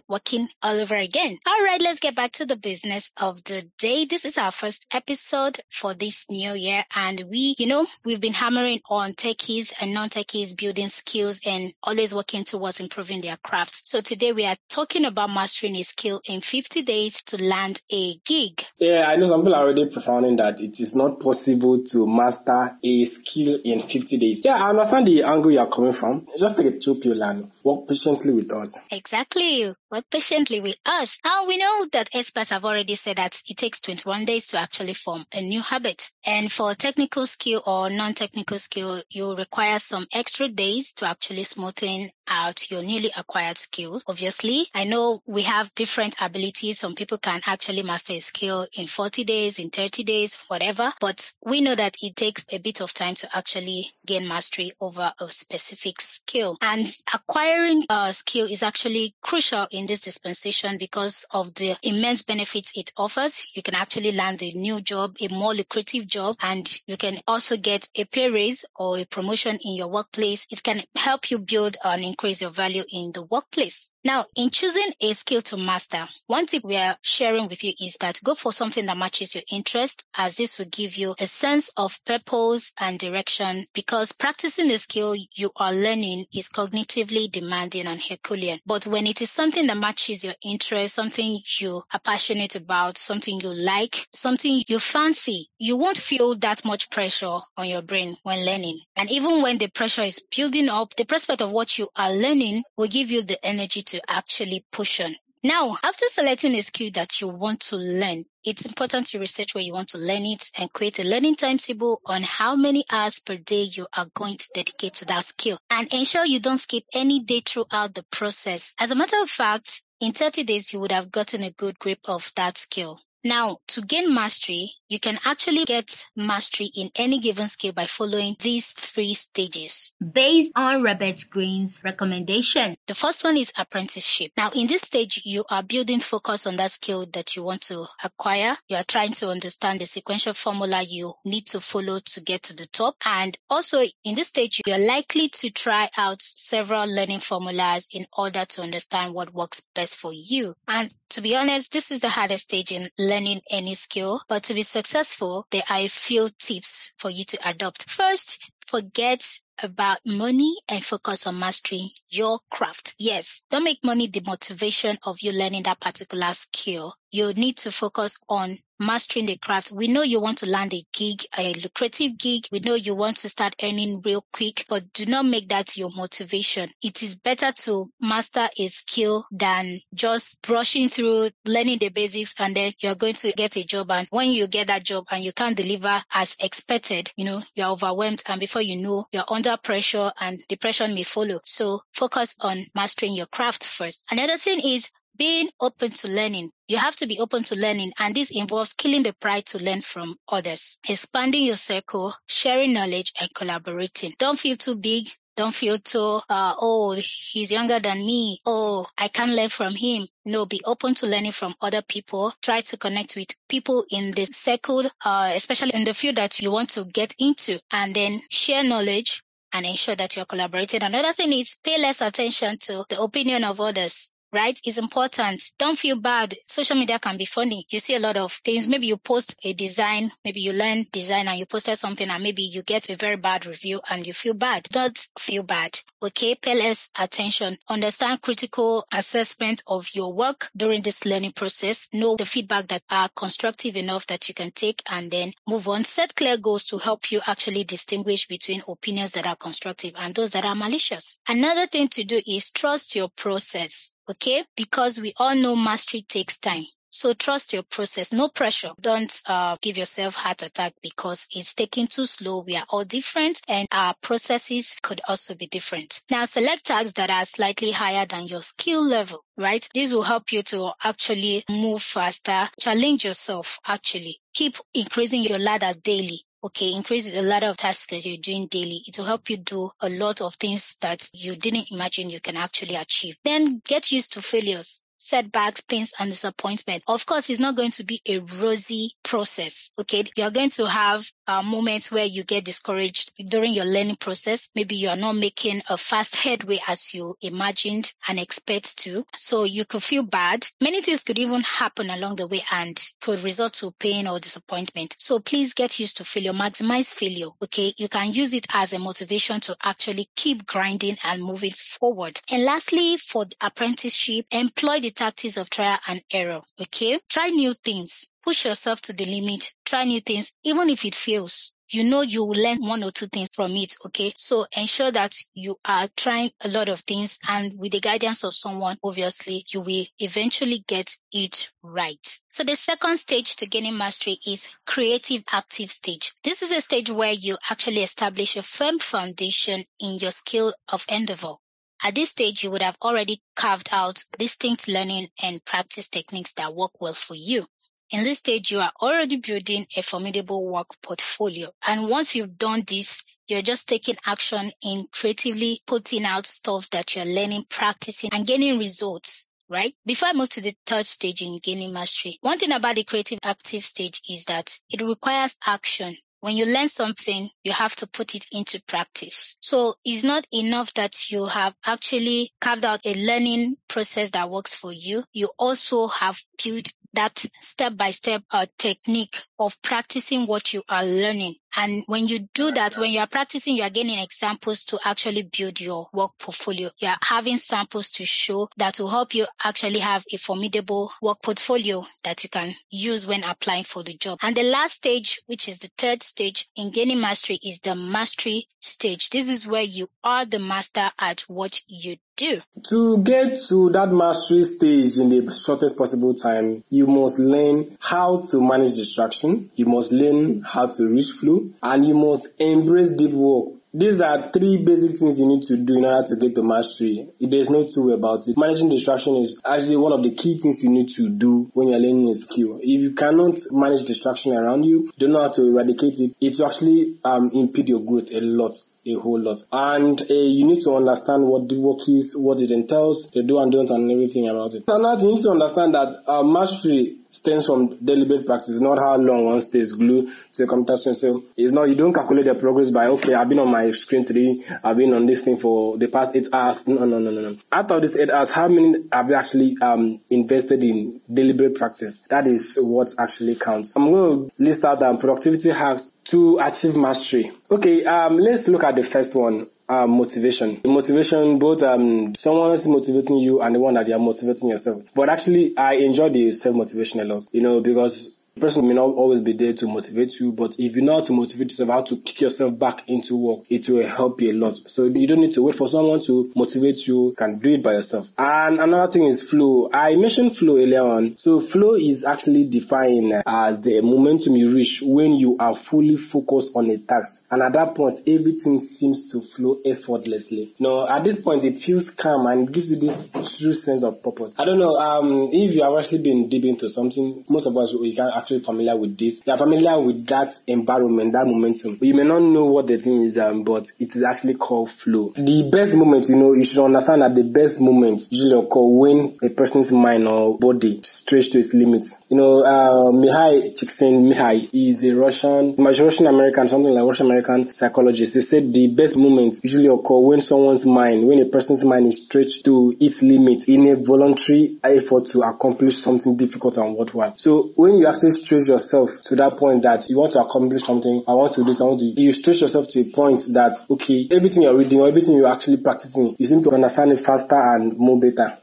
working 0.08 0.50
all 0.62 0.80
over 0.80 0.96
again. 0.96 1.40
All 1.46 1.64
right, 1.64 1.82
let's 1.82 2.00
get 2.00 2.16
back 2.16 2.32
to 2.34 2.46
the 2.46 2.56
business 2.56 3.12
of 3.18 3.44
the 3.46 3.70
day. 3.78 4.06
This 4.06 4.26
is 4.26 4.38
our 4.38 4.52
first 4.52 4.86
episode 4.92 5.60
for 5.70 5.94
this 5.94 6.30
new 6.30 6.54
year. 6.54 6.86
And 6.96 7.26
we, 7.30 7.56
you 7.58 7.66
know, 7.66 7.88
we've 8.06 8.22
been 8.22 8.34
hammering 8.34 8.82
on 8.90 9.12
techies 9.12 9.74
and 9.80 9.94
non-techies 9.94 10.58
building 10.58 10.90
skills 10.90 11.42
and 11.46 11.74
always 11.84 12.14
working 12.14 12.44
towards 12.44 12.80
improving 12.80 13.22
their 13.22 13.38
crafts. 13.44 13.84
So 13.86 14.02
today 14.02 14.34
we 14.34 14.46
are 14.46 14.58
talking 14.70 15.06
about 15.06 15.30
mastering 15.30 15.76
a 15.76 15.84
skill 15.84 16.22
in 16.26 16.42
50 16.42 16.82
days 16.82 17.22
to 17.24 17.42
land 17.42 17.82
a 17.92 18.16
gig. 18.26 18.64
Yeah, 18.78 19.06
I 19.08 19.16
know 19.16 19.26
some 19.26 19.42
people 19.42 19.56
are 19.56 19.64
already 19.64 19.90
profounding 19.90 20.36
that 20.38 20.62
it 20.62 20.80
is 20.80 20.96
not 20.96 21.20
possible 21.20 21.84
to 21.86 22.08
master 22.08 22.72
a 22.84 23.06
skill 23.06 23.60
in 23.64 23.82
50 23.82 24.18
days. 24.18 24.42
Yeah, 24.44 24.64
I 24.64 24.70
understand 24.70 25.08
the 25.08 25.24
angle 25.24 25.52
you 25.52 25.60
are 25.60 25.70
coming 25.70 25.94
from. 25.94 26.26
Just 26.38 26.58
take 26.58 26.68
a 26.68 26.80
chill 26.80 26.96
pill 26.96 27.22
and 27.24 27.50
work 27.64 27.88
patiently 27.88 28.34
with 28.34 28.52
us. 28.52 28.76
Exactly. 28.92 29.74
Work 29.92 30.06
patiently 30.12 30.60
with 30.60 30.76
us. 30.86 31.18
Now 31.26 31.46
we 31.46 31.58
know 31.58 31.88
that 31.94 32.12
experts 32.14 32.52
have 32.52 32.64
already 32.64 32.96
said 32.96 33.18
that 33.18 33.42
it 33.48 33.58
takes 33.58 33.80
21 33.80 34.24
days 34.26 34.46
to 34.48 34.60
actually 34.60 34.94
form 34.94 35.26
a 35.34 35.42
new 35.42 35.62
habit. 35.62 36.12
And 36.24 36.52
for 36.52 36.76
technical 36.76 37.26
skill 37.26 37.64
or 37.66 37.90
non-technical 37.90 38.60
skill, 38.60 39.02
you 39.10 39.36
require 39.36 39.80
some 39.80 40.06
extra 40.14 40.48
days 40.48 40.94
to 40.94 41.08
actually 41.08 41.42
smoothen 41.42 42.12
out 42.28 42.70
your 42.70 42.84
newly 42.84 43.10
acquired 43.18 43.58
skill. 43.58 44.04
Obviously, 44.06 44.68
I 44.76 44.84
know 44.84 45.24
we 45.26 45.42
have 45.42 45.74
different 45.74 46.16
abilities. 46.22 46.80
Some 46.80 46.94
people 46.94 47.18
can 47.18 47.42
actually 47.48 47.82
master 47.82 48.14
a 48.14 48.20
skill 48.20 48.68
in 48.74 48.86
40 48.86 49.24
days, 49.24 49.58
in 49.58 49.72
30 49.72 50.04
days, 50.04 50.38
whatever. 50.48 50.94
But 51.00 51.32
we 51.44 51.62
know 51.62 51.74
that 51.74 51.98
it 52.04 52.16
takes 52.16 52.46
a 52.52 52.60
bit 52.60 52.80
of 52.82 52.94
time 52.94 53.16
to 53.16 53.36
actually 53.36 53.88
gain 54.06 54.28
mastery 54.28 54.74
over 54.80 55.12
a 55.20 55.28
specific 55.30 56.00
skill. 56.02 56.58
And 56.62 56.88
acquiring 57.12 57.86
a 57.90 58.14
skill 58.14 58.46
is 58.46 58.62
actually 58.62 59.16
crucial 59.24 59.68
this 59.86 60.02
dispensation 60.02 60.78
because 60.78 61.26
of 61.32 61.54
the 61.56 61.76
immense 61.84 62.24
benefits 62.24 62.72
it 62.76 62.92
offers. 62.98 63.52
You 63.56 63.62
can 63.62 63.76
actually 63.76 64.12
land 64.12 64.42
a 64.42 64.52
new 64.52 64.82
job, 64.82 65.18
a 65.22 65.28
more 65.30 65.54
lucrative 65.54 66.08
job, 66.08 66.36
and 66.42 66.70
you 66.88 66.98
can 66.98 67.20
also 67.28 67.58
get 67.58 67.88
a 67.96 68.06
pay 68.06 68.30
raise 68.30 68.66
or 68.76 68.98
a 68.98 69.06
promotion 69.06 69.60
in 69.64 69.76
your 69.76 69.88
workplace. 69.88 70.48
It 70.50 70.64
can 70.64 70.84
help 70.96 71.32
you 71.32 71.40
build 71.40 71.78
and 71.84 72.04
increase 72.04 72.42
your 72.42 72.52
value 72.52 72.84
in 72.92 73.12
the 73.14 73.24
workplace. 73.24 73.92
Now, 74.06 74.28
in 74.34 74.50
choosing 74.50 74.94
a 75.02 75.12
skill 75.12 75.42
to 75.42 75.58
master, 75.58 76.08
one 76.26 76.46
tip 76.46 76.64
we 76.64 76.78
are 76.78 76.96
sharing 77.02 77.50
with 77.50 77.66
you 77.66 77.74
is 77.82 77.98
that 78.00 78.22
go 78.24 78.34
for 78.34 78.54
something 78.54 78.86
that 78.86 78.98
matches 78.98 79.36
your 79.36 79.44
interest 79.52 80.06
as 80.16 80.36
this 80.36 80.58
will 80.58 80.68
give 80.72 80.96
you 80.96 81.16
a 81.20 81.28
sense 81.28 81.70
of 81.76 82.00
purpose 82.06 82.72
and 82.80 82.98
direction 82.98 83.66
because 83.74 84.14
practicing 84.14 84.70
the 84.70 84.78
skill 84.78 85.16
you 85.36 85.52
are 85.58 85.74
learning 85.74 86.26
is 86.34 86.48
cognitively 86.48 87.30
demanding 87.30 87.88
and 87.88 88.02
Herculean. 88.02 88.60
But 88.66 88.88
when 88.88 89.06
it 89.06 89.22
is 89.22 89.32
something 89.32 89.68
that 89.68 89.76
matches 89.76 90.24
your 90.24 90.36
interest, 90.46 90.96
something 90.96 91.40
you 91.60 91.84
are 91.94 92.00
passionate 92.00 92.56
about, 92.56 92.98
something 92.98 93.42
you 93.42 93.54
like, 93.54 94.08
something 94.14 94.64
you 94.70 94.80
fancy, 94.80 95.50
you 95.58 95.76
won't 95.76 95.98
feel 95.98 96.36
that 96.36 96.64
much 96.64 96.90
pressure 96.90 97.40
on 97.58 97.68
your 97.68 97.82
brain 97.82 98.16
when 98.24 98.46
learning. 98.46 98.80
And 98.96 99.12
even 99.12 99.42
when 99.42 99.58
the 99.58 99.68
pressure 99.68 100.04
is 100.04 100.22
building 100.34 100.70
up, 100.70 100.96
the 100.96 101.06
prospect 101.06 101.42
of 101.42 101.52
what 101.52 101.78
you 101.78 101.90
are 101.98 102.14
learning 102.14 102.64
will 102.78 102.88
give 102.88 103.12
you 103.12 103.24
the 103.24 103.44
energy 103.46 103.82
to 103.90 104.02
actually 104.10 104.66
push 104.72 105.02
on. 105.02 105.16
Now, 105.42 105.78
after 105.84 106.06
selecting 106.08 106.54
a 106.56 106.62
skill 106.62 106.92
that 106.96 107.22
you 107.22 107.30
want 107.30 107.62
to 107.62 107.78
learn, 107.78 108.26
it's 108.44 108.66
important 108.66 109.08
to 109.08 109.20
research 109.20 109.56
where 109.56 109.64
you 109.64 109.72
want 109.72 109.88
to 109.90 109.98
learn 109.98 110.26
it 110.26 110.52
and 110.58 110.74
create 110.74 111.00
a 111.00 111.08
learning 111.08 111.36
timetable 111.36 112.02
on 112.06 112.24
how 112.24 112.58
many 112.58 112.84
hours 112.92 113.20
per 113.20 113.38
day 113.38 113.64
you 113.64 113.88
are 113.96 114.08
going 114.16 114.36
to 114.36 114.50
dedicate 114.54 114.96
to 114.96 115.06
that 115.06 115.24
skill 115.24 115.58
and 115.70 115.88
ensure 115.94 116.26
you 116.26 116.42
don't 116.42 116.58
skip 116.58 116.84
any 116.94 117.22
day 117.22 117.40
throughout 117.40 117.94
the 117.94 118.04
process. 118.12 118.74
As 118.78 118.92
a 118.92 118.96
matter 118.96 119.22
of 119.22 119.30
fact, 119.30 119.82
in 120.02 120.12
30 120.12 120.44
days, 120.44 120.74
you 120.74 120.80
would 120.82 120.92
have 120.92 121.12
gotten 121.12 121.44
a 121.44 121.52
good 121.52 121.80
grip 121.80 122.00
of 122.06 122.34
that 122.36 122.58
skill. 122.58 123.00
Now, 123.24 123.58
to 123.70 123.82
gain 123.82 124.14
mastery, 124.14 124.74
you 124.88 125.00
can 125.00 125.20
actually 125.26 125.66
get 125.66 126.06
mastery 126.16 126.72
in 126.76 126.90
any 126.96 127.20
given 127.20 127.48
skill 127.48 127.74
by 127.74 127.86
following 127.86 128.36
these 128.40 128.72
three 128.72 129.14
stages 129.14 129.94
based 130.14 130.52
on 130.56 130.82
Robert 130.82 131.20
Greene's 131.30 131.80
recommendation. 131.84 132.76
The 132.88 132.96
first 132.96 133.24
one 133.24 133.38
is 133.38 133.52
apprenticeship. 133.58 134.32
Now, 134.38 134.50
in 134.56 134.68
this 134.68 134.82
stage, 134.82 135.22
you 135.26 135.44
are 135.50 135.62
building 135.64 136.00
focus 136.00 136.48
on 136.48 136.56
that 136.58 136.72
skill 136.72 137.06
that 137.14 137.36
you 137.36 137.44
want 137.44 137.62
to 137.64 137.86
acquire. 138.04 138.56
You 138.68 138.78
are 138.78 138.84
trying 138.84 139.14
to 139.14 139.30
understand 139.30 139.82
the 139.82 139.86
sequential 139.86 140.34
formula 140.34 140.82
you 140.82 141.14
need 141.26 141.46
to 141.48 141.60
follow 141.60 142.00
to 142.00 142.22
get 142.22 142.44
to 142.44 142.56
the 142.56 142.68
top. 142.68 142.96
And 143.06 143.38
also 143.50 143.84
in 144.04 144.16
this 144.16 144.30
stage, 144.30 144.62
you 144.66 144.74
are 144.74 144.80
likely 144.80 145.30
to 145.30 145.50
try 145.50 145.90
out 145.98 146.22
several 146.22 146.88
learning 146.88 147.20
formulas 147.20 147.90
in 147.92 148.08
order 148.18 148.46
to 148.46 148.62
understand 148.62 149.14
what 149.14 149.34
works 149.34 149.62
best 149.76 149.96
for 149.96 150.12
you. 150.14 150.56
And 150.68 150.94
to 151.10 151.22
be 151.22 151.36
honest, 151.36 151.74
this 151.74 151.92
is 151.92 152.00
the 152.00 152.10
hardest 152.10 152.46
stage 152.46 152.72
in 152.72 152.90
learning 153.10 153.42
any 153.50 153.74
skill, 153.74 154.22
but 154.28 154.44
to 154.44 154.54
be 154.54 154.64
successful, 154.64 155.48
there 155.52 155.64
are 155.70 155.80
a 155.80 155.88
few 155.88 156.30
tips 156.38 156.92
for 156.98 157.10
you 157.10 157.24
to 157.26 157.50
adopt. 157.50 157.90
First, 157.90 158.38
forget 158.66 159.40
about 159.62 160.00
money 160.06 160.56
and 160.68 160.84
focus 160.84 161.28
on 161.28 161.40
mastering 161.40 161.90
your 162.10 162.40
craft. 162.50 162.96
Yes, 162.98 163.42
don't 163.50 163.64
make 163.64 163.84
money 163.84 164.08
the 164.08 164.22
motivation 164.26 164.98
of 165.04 165.22
you 165.22 165.32
learning 165.32 165.64
that 165.64 165.80
particular 165.80 166.34
skill. 166.34 166.96
You 167.12 167.34
need 167.34 167.58
to 167.58 167.72
focus 167.72 168.18
on 168.30 168.60
mastering 168.80 169.26
the 169.26 169.38
craft. 169.38 169.72
We 169.72 169.88
know 169.88 170.04
you 170.04 170.20
want 170.20 170.38
to 170.40 170.46
land 170.46 170.74
a 170.74 170.86
gig, 170.94 171.24
a 171.38 171.54
lucrative 171.56 172.18
gig. 172.18 172.46
We 172.52 172.60
know 172.60 172.76
you 172.76 172.96
want 172.96 173.18
to 173.18 173.30
start 173.30 173.56
earning 173.62 174.02
real 174.04 174.26
quick, 174.32 174.66
but 174.70 174.94
do 174.94 175.06
not 175.06 175.26
make 175.26 175.50
that 175.50 175.76
your 175.76 175.90
motivation. 175.96 176.72
It 176.82 177.04
is 177.04 177.16
better 177.16 177.52
to 177.52 177.92
master 178.00 178.48
a 178.58 178.68
skill 178.68 179.26
than 179.32 179.82
just 179.94 180.42
brushing 180.44 180.88
through 180.88 181.32
learning 181.46 181.80
the 181.80 181.90
basics 181.90 182.34
and 182.40 182.56
then 182.56 182.74
you're 182.80 182.96
going 182.96 183.16
to 183.16 183.32
get 183.34 183.58
a 183.58 183.64
job. 183.64 183.92
And 183.92 184.08
when 184.12 184.30
you 184.32 184.48
get 184.48 184.68
that 184.68 184.84
job 184.86 185.06
and 185.12 185.24
you 185.24 185.34
can't 185.34 185.58
deliver 185.58 186.02
as 186.14 186.36
expected, 186.40 187.12
you 187.18 187.26
know, 187.26 187.42
you're 187.56 187.70
overwhelmed. 187.70 188.24
And 188.28 188.40
before 188.40 188.62
you 188.62 188.78
know, 188.78 189.06
you're 189.12 189.26
under 189.30 189.49
pressure 189.58 190.12
and 190.20 190.40
depression 190.48 190.94
may 190.94 191.04
follow. 191.04 191.40
So 191.46 191.82
focus 191.94 192.36
on 192.42 192.68
mastering 192.76 193.14
your 193.14 193.28
craft 193.28 193.66
first. 193.66 194.04
Another 194.12 194.38
thing 194.38 194.60
is 194.64 194.92
being 195.20 195.50
open 195.60 195.92
to 195.92 196.08
learning. 196.08 196.50
You 196.70 196.78
have 196.78 196.96
to 196.96 197.06
be 197.06 197.20
open 197.20 197.44
to 197.44 197.56
learning, 197.56 197.92
and 198.00 198.16
this 198.16 198.32
involves 198.32 198.74
killing 198.74 199.04
the 199.04 199.14
pride 199.14 199.46
to 199.48 199.60
learn 199.60 199.82
from 199.82 200.16
others, 200.30 200.80
expanding 200.88 201.44
your 201.44 201.58
circle, 201.58 202.16
sharing 202.28 202.74
knowledge, 202.74 203.12
and 203.20 203.30
collaborating. 203.36 204.14
Don't 204.18 204.40
feel 204.40 204.56
too 204.56 204.78
big. 204.78 205.10
Don't 205.36 205.54
feel 205.54 205.78
too, 205.80 206.20
uh, 206.30 206.54
oh, 206.60 207.00
he's 207.02 207.50
younger 207.50 207.80
than 207.80 208.00
me. 208.00 208.42
Oh, 208.46 208.86
I 208.98 209.08
can't 209.08 209.32
learn 209.32 209.48
from 209.48 209.74
him. 209.74 210.08
No, 210.26 210.46
be 210.46 210.60
open 210.66 210.96
to 210.96 211.08
learning 211.08 211.32
from 211.32 211.56
other 211.62 211.82
people. 211.82 212.34
Try 212.42 212.60
to 212.60 212.76
connect 212.76 213.16
with 213.16 213.30
people 213.48 213.86
in 213.90 214.12
the 214.12 214.26
circle, 214.26 214.84
uh, 215.06 215.32
especially 215.34 215.72
in 215.74 215.86
the 215.86 215.94
field 215.94 216.18
that 216.18 216.42
you 216.42 216.52
want 216.52 216.72
to 216.72 216.84
get 216.84 217.16
into, 217.20 217.58
and 217.72 217.96
then 217.96 218.22
share 218.30 218.66
knowledge 218.66 219.24
and 219.54 219.66
ensure 219.66 219.96
that 219.96 220.16
you're 220.16 220.26
collaborating. 220.26 220.84
Another 220.84 221.14
thing 221.14 221.34
is 221.34 221.58
pay 221.64 221.80
less 221.80 222.02
attention 222.02 222.58
to 222.60 222.86
the 222.90 223.00
opinion 223.02 223.44
of 223.44 223.60
others 223.60 224.12
right, 224.32 224.60
is 224.66 224.78
important. 224.78 225.52
Don't 225.58 225.78
feel 225.78 225.96
bad. 225.96 226.36
Social 226.48 226.76
media 226.76 227.00
can 227.00 227.18
be 227.18 227.26
funny. 227.26 227.66
You 227.70 227.80
see 227.80 227.96
a 227.96 228.00
lot 228.00 228.18
of 228.18 228.34
things. 228.46 228.68
Maybe 228.68 228.88
you 228.88 228.98
post 228.98 229.36
a 229.44 229.54
design, 229.54 230.12
maybe 230.24 230.40
you 230.42 230.54
learn 230.54 230.86
design 230.92 231.28
and 231.28 231.40
you 231.40 231.46
posted 231.46 231.78
something 231.78 232.10
and 232.10 232.24
maybe 232.24 232.44
you 232.44 232.64
get 232.64 232.90
a 232.90 232.96
very 232.96 233.16
bad 233.16 233.46
review 233.46 233.82
and 233.90 234.06
you 234.06 234.14
feel 234.14 234.34
bad. 234.34 234.68
Don't 234.72 234.98
feel 235.18 235.44
bad. 235.44 235.80
Okay, 236.02 236.36
pay 236.36 236.56
less 236.56 236.90
attention. 236.98 237.58
Understand 237.68 238.22
critical 238.22 238.86
assessment 238.94 239.62
of 239.68 239.90
your 239.94 240.14
work 240.14 240.50
during 240.56 240.82
this 240.82 241.06
learning 241.06 241.34
process. 241.34 241.88
Know 241.92 242.16
the 242.16 242.26
feedback 242.26 242.68
that 242.70 242.84
are 242.90 243.10
constructive 243.16 243.76
enough 243.76 244.08
that 244.08 244.30
you 244.30 244.34
can 244.34 244.52
take 244.52 244.82
and 244.90 245.12
then 245.12 245.34
move 245.48 245.68
on. 245.68 245.84
Set 245.84 246.16
clear 246.16 246.38
goals 246.38 246.66
to 246.68 246.78
help 246.78 247.12
you 247.12 247.20
actually 247.28 247.66
distinguish 247.66 248.28
between 248.28 248.64
opinions 248.68 249.12
that 249.12 249.28
are 249.28 249.36
constructive 249.36 249.94
and 249.98 250.16
those 250.16 250.30
that 250.32 250.46
are 250.46 250.56
malicious. 250.56 251.20
Another 251.28 251.68
thing 251.68 251.90
to 251.90 252.04
do 252.04 252.22
is 252.26 252.50
trust 252.50 252.96
your 252.96 253.10
process 253.10 253.92
okay? 254.10 254.44
Because 254.56 255.00
we 255.00 255.14
all 255.18 255.36
know 255.36 255.56
mastery 255.56 256.02
takes 256.02 256.38
time. 256.38 256.66
So 256.92 257.14
trust 257.14 257.54
your 257.54 257.64
process. 257.64 258.12
No 258.12 258.30
pressure. 258.30 258.72
Don't 258.82 259.22
uh, 259.28 259.58
give 259.62 259.78
yourself 259.78 260.16
heart 260.16 260.42
attack 260.42 260.74
because 260.82 261.28
it's 261.32 261.54
taking 261.54 261.88
too 261.88 262.06
slow. 262.06 262.44
We 262.46 262.56
are 262.56 262.66
all 262.70 262.84
different 262.84 263.42
and 263.48 263.68
our 263.72 263.94
processes 264.02 264.76
could 264.82 265.00
also 265.08 265.36
be 265.36 265.48
different. 265.48 266.02
Now 266.10 266.26
select 266.26 266.66
tags 266.66 266.94
that 266.94 267.12
are 267.12 267.26
slightly 267.26 267.72
higher 267.72 268.06
than 268.06 268.26
your 268.26 268.42
skill 268.42 268.84
level, 268.84 269.24
right? 269.38 269.68
This 269.74 269.94
will 269.94 270.04
help 270.04 270.32
you 270.32 270.42
to 270.44 270.72
actually 270.84 271.46
move 271.50 271.82
faster, 271.84 272.50
challenge 272.60 273.06
yourself 273.06 273.60
actually. 273.68 274.20
Keep 274.34 274.58
increasing 274.74 275.24
your 275.24 275.40
ladder 275.40 275.74
daily 275.84 276.22
okay, 276.44 276.72
increase 276.74 277.12
the 277.12 277.22
ladder 277.22 277.48
of 277.48 277.58
tasks 277.58 277.88
that 277.88 278.06
you're 278.06 278.18
doing 278.18 278.48
daily. 278.48 278.82
It 278.88 278.98
will 278.98 279.06
help 279.06 279.30
you 279.30 279.38
do 279.38 279.72
a 279.82 279.90
lot 279.90 280.22
of 280.22 280.36
things 280.36 280.76
that 280.82 281.10
you 281.14 281.36
didn't 281.36 281.72
imagine 281.72 282.10
you 282.10 282.20
can 282.20 282.38
actually 282.38 282.76
achieve. 282.76 283.16
Then 283.24 283.62
get 283.66 283.92
used 283.92 284.14
to 284.14 284.22
failures 284.22 284.82
setbacks, 285.00 285.62
pains, 285.62 285.94
and 285.98 286.10
disappointment. 286.12 286.84
Of 286.88 287.06
course, 287.06 287.30
it's 287.30 287.40
not 287.40 287.56
going 287.56 287.72
to 287.72 287.84
be 287.84 288.02
a 288.06 288.20
rosy 288.20 288.94
process. 289.04 289.72
Okay. 289.80 290.04
You're 290.16 290.30
going 290.30 290.52
to 290.52 290.68
have 290.68 291.10
uh, 291.28 291.42
moments 291.42 291.92
where 291.92 292.06
you 292.06 292.24
get 292.24 292.46
discouraged 292.46 293.12
during 293.28 293.54
your 293.54 293.66
learning 293.66 293.96
process. 293.96 294.50
Maybe 294.56 294.76
you 294.76 294.90
are 294.90 294.96
not 294.96 295.16
making 295.16 295.62
a 295.70 295.78
fast 295.78 296.18
headway 296.18 296.60
as 296.68 296.94
you 296.94 297.16
imagined 297.22 297.94
and 298.08 298.20
expect 298.20 298.78
to. 298.80 299.06
So 299.16 299.46
you 299.46 299.66
could 299.66 299.84
feel 299.84 300.04
bad. 300.04 300.48
Many 300.62 300.82
things 300.82 301.04
could 301.04 301.18
even 301.18 301.42
happen 301.42 301.90
along 301.90 302.18
the 302.18 302.28
way 302.28 302.44
and 302.52 302.80
could 303.02 303.24
result 303.24 303.54
to 303.54 303.72
pain 303.80 304.08
or 304.08 304.20
disappointment. 304.20 304.96
So 305.00 305.20
please 305.20 305.54
get 305.54 305.80
used 305.80 305.98
to 305.98 306.06
failure, 306.06 306.34
maximize 306.34 306.94
failure. 306.94 307.30
Okay. 307.44 307.74
You 307.78 307.88
can 307.88 308.12
use 308.12 308.34
it 308.34 308.48
as 308.54 308.74
a 308.74 308.80
motivation 308.80 309.40
to 309.42 309.56
actually 309.64 310.10
keep 310.16 310.46
grinding 310.46 310.98
and 311.04 311.24
moving 311.24 311.52
forward. 311.52 312.20
And 312.30 312.44
lastly, 312.44 312.98
for 312.98 313.26
apprenticeship, 313.42 314.26
employ 314.32 314.80
the 314.82 314.89
the 314.90 314.96
tactics 314.96 315.38
of 315.38 315.50
trial 315.50 315.78
and 315.88 316.02
error. 316.12 316.42
Okay. 316.60 317.00
Try 317.10 317.30
new 317.30 317.54
things. 317.54 318.08
Push 318.24 318.46
yourself 318.46 318.82
to 318.82 318.94
the 318.94 319.06
limit. 319.06 319.54
Try 319.66 319.84
new 319.84 320.02
things, 320.02 320.34
even 320.44 320.70
if 320.70 320.84
it 320.86 320.96
fails 320.96 321.54
you 321.72 321.84
know 321.84 322.02
you 322.02 322.24
will 322.24 322.42
learn 322.42 322.58
one 322.60 322.84
or 322.84 322.92
two 322.92 323.08
things 323.08 323.30
from 323.32 323.52
it. 323.52 323.76
Okay. 323.86 324.14
So 324.16 324.46
ensure 324.56 324.92
that 324.92 325.16
you 325.34 325.58
are 325.64 325.88
trying 325.96 326.32
a 326.42 326.48
lot 326.50 326.70
of 326.70 326.80
things 326.82 327.18
and 327.28 327.54
with 327.58 327.72
the 327.72 327.80
guidance 327.80 328.24
of 328.24 328.34
someone, 328.34 328.78
obviously 328.84 329.46
you 329.50 329.62
will 329.62 329.86
eventually 330.00 330.64
get 330.68 330.96
it 331.12 331.52
right. 331.62 332.20
So 332.32 332.44
the 332.44 332.56
second 332.56 332.98
stage 332.98 333.36
to 333.38 333.46
gaining 333.46 333.78
mastery 333.78 334.18
is 334.26 334.50
creative 334.66 335.24
active 335.32 335.72
stage. 335.72 336.14
This 336.24 336.42
is 336.42 336.52
a 336.52 336.62
stage 336.62 336.90
where 336.90 337.14
you 337.14 337.38
actually 337.50 337.84
establish 337.84 338.36
a 338.36 338.44
firm 338.44 338.80
foundation 338.80 339.64
in 339.80 339.98
your 339.98 340.12
skill 340.12 340.54
of 340.70 340.86
endeavor. 340.90 341.36
At 341.82 341.96
this 341.96 342.10
stage, 342.10 342.44
you 342.44 342.52
would 342.52 342.62
have 342.62 342.78
already 342.82 343.22
carved 343.36 343.70
out 343.72 344.04
distinct 344.18 344.68
learning 344.68 345.08
and 345.22 345.44
practice 345.46 345.88
techniques 345.88 346.34
that 346.34 346.54
work 346.54 346.82
well 346.82 346.94
for 346.94 347.16
you. 347.16 347.48
In 347.92 348.04
this 348.04 348.20
stage, 348.20 348.52
you 348.52 348.60
are 348.60 348.72
already 348.82 349.16
building 349.18 349.66
a 349.76 349.82
formidable 349.82 350.46
work 350.46 350.70
portfolio. 350.84 351.52
And 351.66 351.90
once 351.90 352.16
you've 352.16 352.38
done 352.38 352.64
this, 352.68 353.02
you're 353.28 353.42
just 353.42 353.68
taking 353.68 353.96
action 354.06 354.52
in 354.62 354.88
creatively 354.92 355.62
putting 355.66 356.06
out 356.06 356.28
stuff 356.28 356.70
that 356.72 356.96
you're 356.96 357.06
learning, 357.06 357.46
practicing 357.50 358.10
and 358.14 358.28
gaining 358.28 358.60
results. 358.60 359.32
Right? 359.52 359.74
Before 359.84 360.10
I 360.10 360.14
move 360.14 360.30
to 360.30 360.42
the 360.42 360.54
third 360.68 360.86
stage 360.86 361.24
in 361.24 361.40
gaining 361.42 361.74
mastery, 361.74 362.20
one 362.22 362.38
thing 362.38 362.52
about 362.52 362.76
the 362.76 362.84
creative 362.84 363.18
active 363.24 363.64
stage 363.64 364.00
is 364.08 364.26
that 364.26 364.60
it 364.70 364.84
requires 364.84 365.36
action. 365.48 365.98
When 366.22 366.36
you 366.36 366.46
learn 366.46 366.68
something, 366.68 367.30
you 367.44 367.54
have 367.54 367.76
to 367.78 367.88
put 367.88 368.14
it 368.16 368.26
into 368.32 368.62
practice. 368.68 369.36
So 369.40 369.76
it's 369.86 370.04
not 370.04 370.28
enough 370.34 370.74
that 370.74 371.10
you 371.10 371.26
have 371.26 371.56
actually 371.66 372.34
carved 372.42 372.66
out 372.66 372.82
a 372.86 372.94
learning 372.94 373.58
process 373.68 374.12
that 374.12 374.30
works 374.30 374.56
for 374.56 374.74
you. 374.74 375.06
You 375.14 375.30
also 375.38 375.88
have 375.88 376.20
built 376.44 376.74
that 376.94 377.26
step 377.40 377.78
by 377.78 377.92
step 377.92 378.24
technique 378.58 379.22
of 379.38 379.62
practicing 379.62 380.26
what 380.26 380.54
you 380.54 380.64
are 380.70 380.84
learning. 380.84 381.36
And 381.60 381.84
when 381.88 382.08
you 382.08 382.20
do 382.34 382.52
that, 382.52 382.78
when 382.78 382.90
you 382.90 383.02
are 383.02 383.08
practicing, 383.08 383.58
you 383.58 383.64
are 383.64 383.70
getting 383.70 384.00
examples 384.00 384.64
to 384.64 384.80
actually 384.86 385.24
build 385.24 385.60
your 385.60 385.90
work 385.92 386.12
portfolio. 386.18 386.70
You 386.78 386.88
are 386.88 386.98
having 387.02 387.38
samples 387.38 387.90
to 387.92 388.06
show 388.06 388.48
that 388.56 388.80
will 388.80 388.88
help 388.88 389.14
you 389.14 389.28
actually 389.44 389.80
have 389.80 390.06
a 390.14 390.16
formidable 390.16 390.94
work 391.02 391.22
portfolio 391.22 391.86
that 392.06 392.24
you 392.24 392.30
can 392.30 392.56
use 392.70 393.06
when 393.06 393.26
applying 393.26 393.66
for 393.66 393.84
the 393.84 393.94
job. 393.96 394.20
And 394.22 394.38
the 394.38 394.44
last 394.44 394.76
stage, 394.76 395.20
which 395.26 395.50
is 395.50 395.60
the 395.60 395.70
third 395.78 396.02
stage 396.02 396.48
in 396.56 396.72
gaining 396.72 397.02
mastery 397.02 397.40
is 397.44 397.60
the 397.60 397.76
mastery 397.76 398.48
stage. 398.62 399.10
This 399.10 399.30
is 399.30 399.46
where 399.46 399.62
you 399.62 399.90
are 400.02 400.24
the 400.24 400.40
master 400.40 400.92
at 400.98 401.22
what 401.28 401.60
you 401.68 401.98
do. 402.16 402.42
To 402.68 403.02
get 403.04 403.40
to 403.48 403.70
that 403.70 403.92
mastery 403.92 404.44
stage 404.44 404.98
in 404.98 405.10
the 405.10 405.32
shortest 405.32 405.78
possible 405.78 406.14
time, 406.14 406.64
you 406.70 406.86
must 406.86 407.18
learn 407.18 407.78
how 407.80 408.22
to 408.32 408.42
manage 408.42 408.74
distraction. 408.74 409.50
You 409.56 409.66
must 409.66 409.92
learn 409.92 410.42
how 410.42 410.68
to 410.68 410.88
reach 410.88 411.12
flow 411.12 411.49
and 411.62 411.86
you 411.86 411.94
must 411.94 412.40
embrace 412.40 412.90
deep 412.96 413.12
work. 413.12 413.56
These 413.72 414.02
are 414.02 414.32
three 414.32 414.58
basic 414.58 414.98
things 414.98 415.20
you 415.20 415.28
need 415.28 415.44
to 415.44 415.56
do 415.56 415.78
in 415.78 415.86
order 415.86 416.08
to 416.08 416.16
get 416.16 416.34
to 416.36 416.44
mastery. 416.44 417.08
There's 417.22 417.52
no 417.52 417.68
two 417.68 417.88
way 417.88 417.94
about 417.94 418.28
it. 418.28 418.36
Managing 418.36 418.68
distraction 418.68 419.16
is 419.18 419.40
actually 419.46 419.78
one 419.78 419.94
of 419.94 420.02
the 420.02 420.10
key 420.10 420.40
things 420.40 420.64
you 420.64 420.72
need 420.72 420.90
to 420.96 421.08
do 421.08 421.52
when 421.54 421.68
you're 421.68 421.80
learning 421.80 422.10
a 422.10 422.16
skill. 422.16 422.58
If 422.64 422.82
you 422.82 422.96
cannot 422.96 423.38
manage 423.52 423.86
distraction 423.86 424.34
around 424.34 424.64
you, 424.64 424.90
don't 424.98 425.12
know 425.12 425.22
how 425.22 425.30
to 425.30 425.46
eradicate 425.46 426.00
it, 426.00 426.16
it 426.20 426.40
will 426.40 426.48
actually 426.48 426.98
um, 427.06 427.30
impede 427.32 427.70
your 427.70 427.82
growth 427.82 428.10
a 428.12 428.22
lot 428.22 428.56
a 428.86 428.94
whole 428.94 429.20
lot. 429.20 429.40
And 429.52 430.02
uh, 430.02 430.14
you 430.14 430.48
need 430.48 430.62
to 430.64 430.76
understand 430.76 431.26
what 431.26 431.48
the 431.48 431.60
work 431.60 431.88
is, 431.88 432.16
what 432.18 432.42
it 432.42 432.50
entails, 432.50 433.12
the 433.12 433.24
do 433.24 433.40
and 433.40 433.52
don't, 433.52 433.70
and 433.70 433.92
everything 433.92 434.28
about 434.28 434.54
it. 434.54 434.64
Now, 434.68 434.98
you 434.98 435.16
need 435.16 435.24
to 435.24 435.32
understand 435.32 435.76
that 435.76 436.04
uh, 436.08 436.24
mastery 436.24 436.96
stems 437.12 437.46
from 437.46 437.78
deliberate 437.84 438.26
practice, 438.26 438.60
not 438.60 438.78
how 438.78 438.96
long 438.96 439.26
one 439.26 439.42
stays 439.42 439.72
glued 439.72 440.10
to 440.34 440.44
a 440.44 440.48
computer 440.48 440.78
screen. 440.78 440.94
So 440.94 441.24
it's 441.36 441.52
not, 441.52 441.70
you 441.70 441.76
don't 441.76 441.94
calculate 441.94 442.26
the 442.26 442.36
progress 442.36 442.72
by, 442.72 442.88
okay, 442.88 443.14
I've 443.14 443.30
been 443.30 443.40
on 443.40 443.50
my 443.50 443.72
screen 443.72 444.04
today, 444.04 444.44
I've 444.64 444.78
been 444.78 444.94
on 444.94 445.06
this 445.06 445.24
thing 445.24 445.38
for 445.38 445.78
the 445.78 445.88
past 445.88 446.16
eight 446.16 446.28
hours. 446.32 446.68
No, 446.68 446.86
no, 446.86 447.00
no, 447.00 447.12
no, 447.12 447.22
no. 447.22 447.38
Out 447.52 447.72
of 447.72 447.82
these 447.82 447.96
eight 447.98 448.12
hours, 448.12 448.30
how 448.30 448.48
many 448.48 448.84
have 448.92 449.10
you 449.10 449.16
actually 449.16 449.58
um, 449.62 450.00
invested 450.10 450.64
in 450.64 451.00
deliberate 451.12 451.56
practice? 451.56 451.98
That 452.10 452.28
is 452.28 452.54
what 452.58 452.94
actually 453.00 453.36
counts. 453.36 453.76
I'm 453.76 453.92
going 453.92 454.30
to 454.30 454.44
list 454.44 454.64
out 454.64 454.84
um, 454.84 454.98
productivity 454.98 455.50
hacks 455.50 455.92
to 456.06 456.40
achieve 456.40 456.76
mastery. 456.76 457.32
Okay, 457.52 457.86
um, 457.86 458.18
let's 458.18 458.48
look 458.48 458.64
at 458.64 458.76
the 458.76 458.84
first 458.84 459.16
one 459.16 459.48
um, 459.70 459.92
motivation. 459.92 460.60
Motivation, 460.66 461.40
both 461.40 461.64
um, 461.64 462.16
someone 462.16 462.50
else 462.52 462.66
motivating 462.66 463.18
you 463.18 463.42
and 463.42 463.56
the 463.56 463.60
one 463.60 463.76
that 463.76 463.88
you 463.88 463.96
are 463.96 464.00
motivating 464.00 464.50
yourself. 464.50 464.84
But 464.96 465.10
actually, 465.10 465.56
I 465.58 465.74
enjoy 465.74 466.10
the 466.10 466.32
self 466.32 466.56
motivation 466.56 467.00
a 467.00 467.06
lot, 467.06 467.24
you 467.32 467.42
know, 467.42 467.62
because 467.62 468.19
The 468.36 468.42
person 468.42 468.68
may 468.68 468.74
not 468.74 468.96
always 468.96 469.22
be 469.22 469.34
there 469.34 469.54
to 469.54 469.68
motivate 469.68 470.20
you, 470.20 470.32
but 470.32 470.56
if 470.58 470.76
you 470.76 470.82
know 470.82 471.00
how 471.00 471.06
to 471.06 471.12
motivate 471.14 471.50
yourself, 471.50 471.70
how 471.70 471.82
to 471.82 471.98
kick 471.98 472.22
yourself 472.22 472.58
back 472.58 472.88
into 472.88 473.18
work, 473.18 473.40
it 473.50 473.68
will 473.68 473.86
help 473.86 474.22
you 474.22 474.32
a 474.32 474.34
lot. 474.34 474.56
So 474.56 474.86
you 474.86 475.08
don't 475.08 475.22
need 475.22 475.34
to 475.34 475.44
wait 475.44 475.56
for 475.56 475.68
someone 475.68 476.02
to 476.04 476.32
motivate 476.36 476.88
you. 476.88 477.10
You 477.10 477.16
can 477.18 477.40
do 477.40 477.54
it 477.54 477.64
by 477.64 477.74
yourself. 477.74 478.10
And 478.18 478.60
another 478.60 478.92
thing 478.92 479.06
is 479.06 479.22
flow. 479.22 479.70
I 479.74 479.96
mentioned 479.96 480.38
flow 480.38 480.58
earlier 480.58 480.84
on. 480.84 481.18
So 481.18 481.40
flow 481.40 481.76
is 481.76 482.06
actually 482.06 482.46
defined 482.46 483.24
as 483.26 483.62
the 483.62 483.82
momentum 483.82 484.36
you 484.36 484.56
reach 484.56 484.82
when 484.82 485.14
you 485.14 485.36
are 485.40 485.56
fully 485.56 485.98
focused 485.98 486.52
on 486.56 486.70
a 486.70 486.78
task. 486.78 487.26
And 487.32 487.42
at 487.42 487.54
that 487.54 487.76
point, 487.76 488.00
everything 488.08 488.60
seems 488.60 489.12
to 489.12 489.22
flow 489.22 489.58
effortlessly. 489.66 490.54
Now, 490.60 490.88
at 490.88 491.04
this 491.04 491.22
point, 491.22 491.44
it 491.44 491.58
feels 491.58 491.90
calm 491.90 492.26
and 492.28 492.52
gives 492.52 492.72
you 492.72 492.78
this 492.78 493.12
true 493.38 493.54
sense 493.54 493.84
of 493.84 494.02
purpose. 494.02 494.34
I 494.38 494.46
don't 494.46 494.60
know, 494.60 494.76
um, 494.76 495.30
if 495.34 495.54
you 495.54 495.64
have 495.64 495.78
actually 495.78 496.04
been 496.04 496.30
deep 496.30 496.46
into 496.46 496.70
something, 496.70 497.24
most 497.30 497.46
of 497.46 497.58
us, 497.58 497.74
we 497.74 497.96
can 497.96 498.10
actually 498.20 498.40
familiar 498.40 498.76
with 498.76 498.98
this. 498.98 499.22
You 499.26 499.34
are 499.34 499.38
familiar 499.38 499.80
with 499.80 500.06
that 500.08 500.34
environment, 500.48 501.14
that 501.14 501.26
momentum. 501.26 501.78
You 501.82 501.94
may 501.94 502.04
not 502.04 502.20
know 502.22 502.46
what 502.46 502.68
the 502.68 502.78
thing 502.78 503.04
is, 503.04 503.18
um, 503.18 503.44
but 503.44 503.72
it 503.80 503.96
is 503.96 504.04
actually 504.04 504.36
called 504.36 504.72
flow. 504.72 505.14
The 505.16 505.50
best 505.52 505.76
moment, 505.76 506.08
you 506.10 506.16
know, 506.16 506.34
you 506.34 506.46
should 506.46 506.64
understand 506.64 507.02
that 507.02 507.16
the 507.16 507.24
best 507.24 507.60
moment 507.62 508.08
usually 508.10 508.38
occur 508.38 508.62
when 508.62 509.18
a 509.24 509.30
person's 509.30 509.72
mind 509.72 510.08
or 510.08 510.38
body 510.38 510.82
stretch 510.84 511.32
to 511.32 511.40
its 511.40 511.54
limits. 511.54 512.06
You 512.10 512.18
know, 512.18 512.44
uh, 512.44 512.92
Mihaly 512.92 513.56
Csikszentmihalyi 513.58 514.50
is 514.54 514.84
a 514.84 514.92
Russian, 514.96 515.56
Russian 515.58 516.08
American, 516.08 516.48
something 516.48 516.74
like 516.74 516.84
Russian 516.84 517.06
American 517.08 517.54
psychologist. 517.54 518.14
They 518.16 518.22
said 518.22 518.54
the 518.54 518.68
best 518.68 518.98
moments 518.98 519.40
usually 519.44 519.68
occur 519.68 519.98
when 520.00 520.22
someone's 520.22 520.66
mind, 520.66 521.08
when 521.08 521.20
a 521.20 521.26
person's 521.26 521.64
mind 521.64 521.88
is 521.88 522.06
stretched 522.06 522.46
to 522.46 522.76
its 522.80 523.02
limit 523.02 523.48
in 523.48 523.68
a 523.68 523.76
voluntary 523.76 524.58
effort 524.64 525.08
to 525.10 525.22
accomplish 525.22 525.78
something 525.78 526.18
difficult 526.18 526.58
and 526.58 526.76
worthwhile. 526.76 527.14
So 527.18 527.52
when 527.56 527.78
you 527.78 527.88
actually 527.88 528.09
stretch 528.12 528.48
yourself 528.48 528.90
to 529.06 529.16
that 529.16 529.38
point 529.38 529.64
that 529.64 529.90
you 529.90 529.98
want 529.98 530.14
to 530.14 530.22
accomplish 530.22 530.64
something, 530.64 531.04
I 531.08 531.14
want 531.14 531.34
to 531.34 531.42
do 531.42 531.46
this, 531.46 531.62
I 531.62 531.66
want 531.66 531.80
to, 531.80 531.86
you 531.86 532.12
stretch 532.12 532.42
yourself 532.42 532.68
to 532.70 532.82
a 532.82 532.92
point 532.92 533.22
that, 533.34 533.56
okay, 533.70 534.08
everything 534.12 534.44
you're 534.44 534.58
reading 534.58 534.80
or 534.80 534.88
everything 534.88 535.16
you're 535.16 535.32
actually 535.32 535.58
practicing, 535.58 536.16
you 536.18 536.26
seem 536.26 536.42
to 536.44 536.52
understand 536.52 536.92
it 536.92 537.00
faster 537.00 537.36
and 537.36 537.78
more 537.78 538.00
better. 538.00 538.38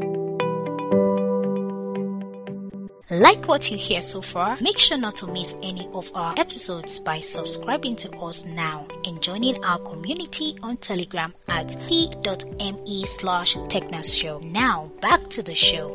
Like 3.08 3.46
what 3.46 3.70
you 3.70 3.78
hear 3.78 4.00
so 4.00 4.20
far? 4.20 4.58
Make 4.60 4.78
sure 4.78 4.98
not 4.98 5.16
to 5.16 5.28
miss 5.28 5.54
any 5.62 5.88
of 5.94 6.10
our 6.14 6.34
episodes 6.36 6.98
by 6.98 7.20
subscribing 7.20 7.94
to 7.96 8.10
us 8.18 8.44
now 8.44 8.86
and 9.04 9.22
joining 9.22 9.62
our 9.64 9.78
community 9.78 10.56
on 10.62 10.76
Telegram 10.78 11.32
at 11.48 11.76
t.me 11.88 13.06
slash 13.06 13.56
technoshow. 13.56 14.42
Now 14.42 14.90
back 15.00 15.28
to 15.28 15.42
the 15.42 15.54
show. 15.54 15.94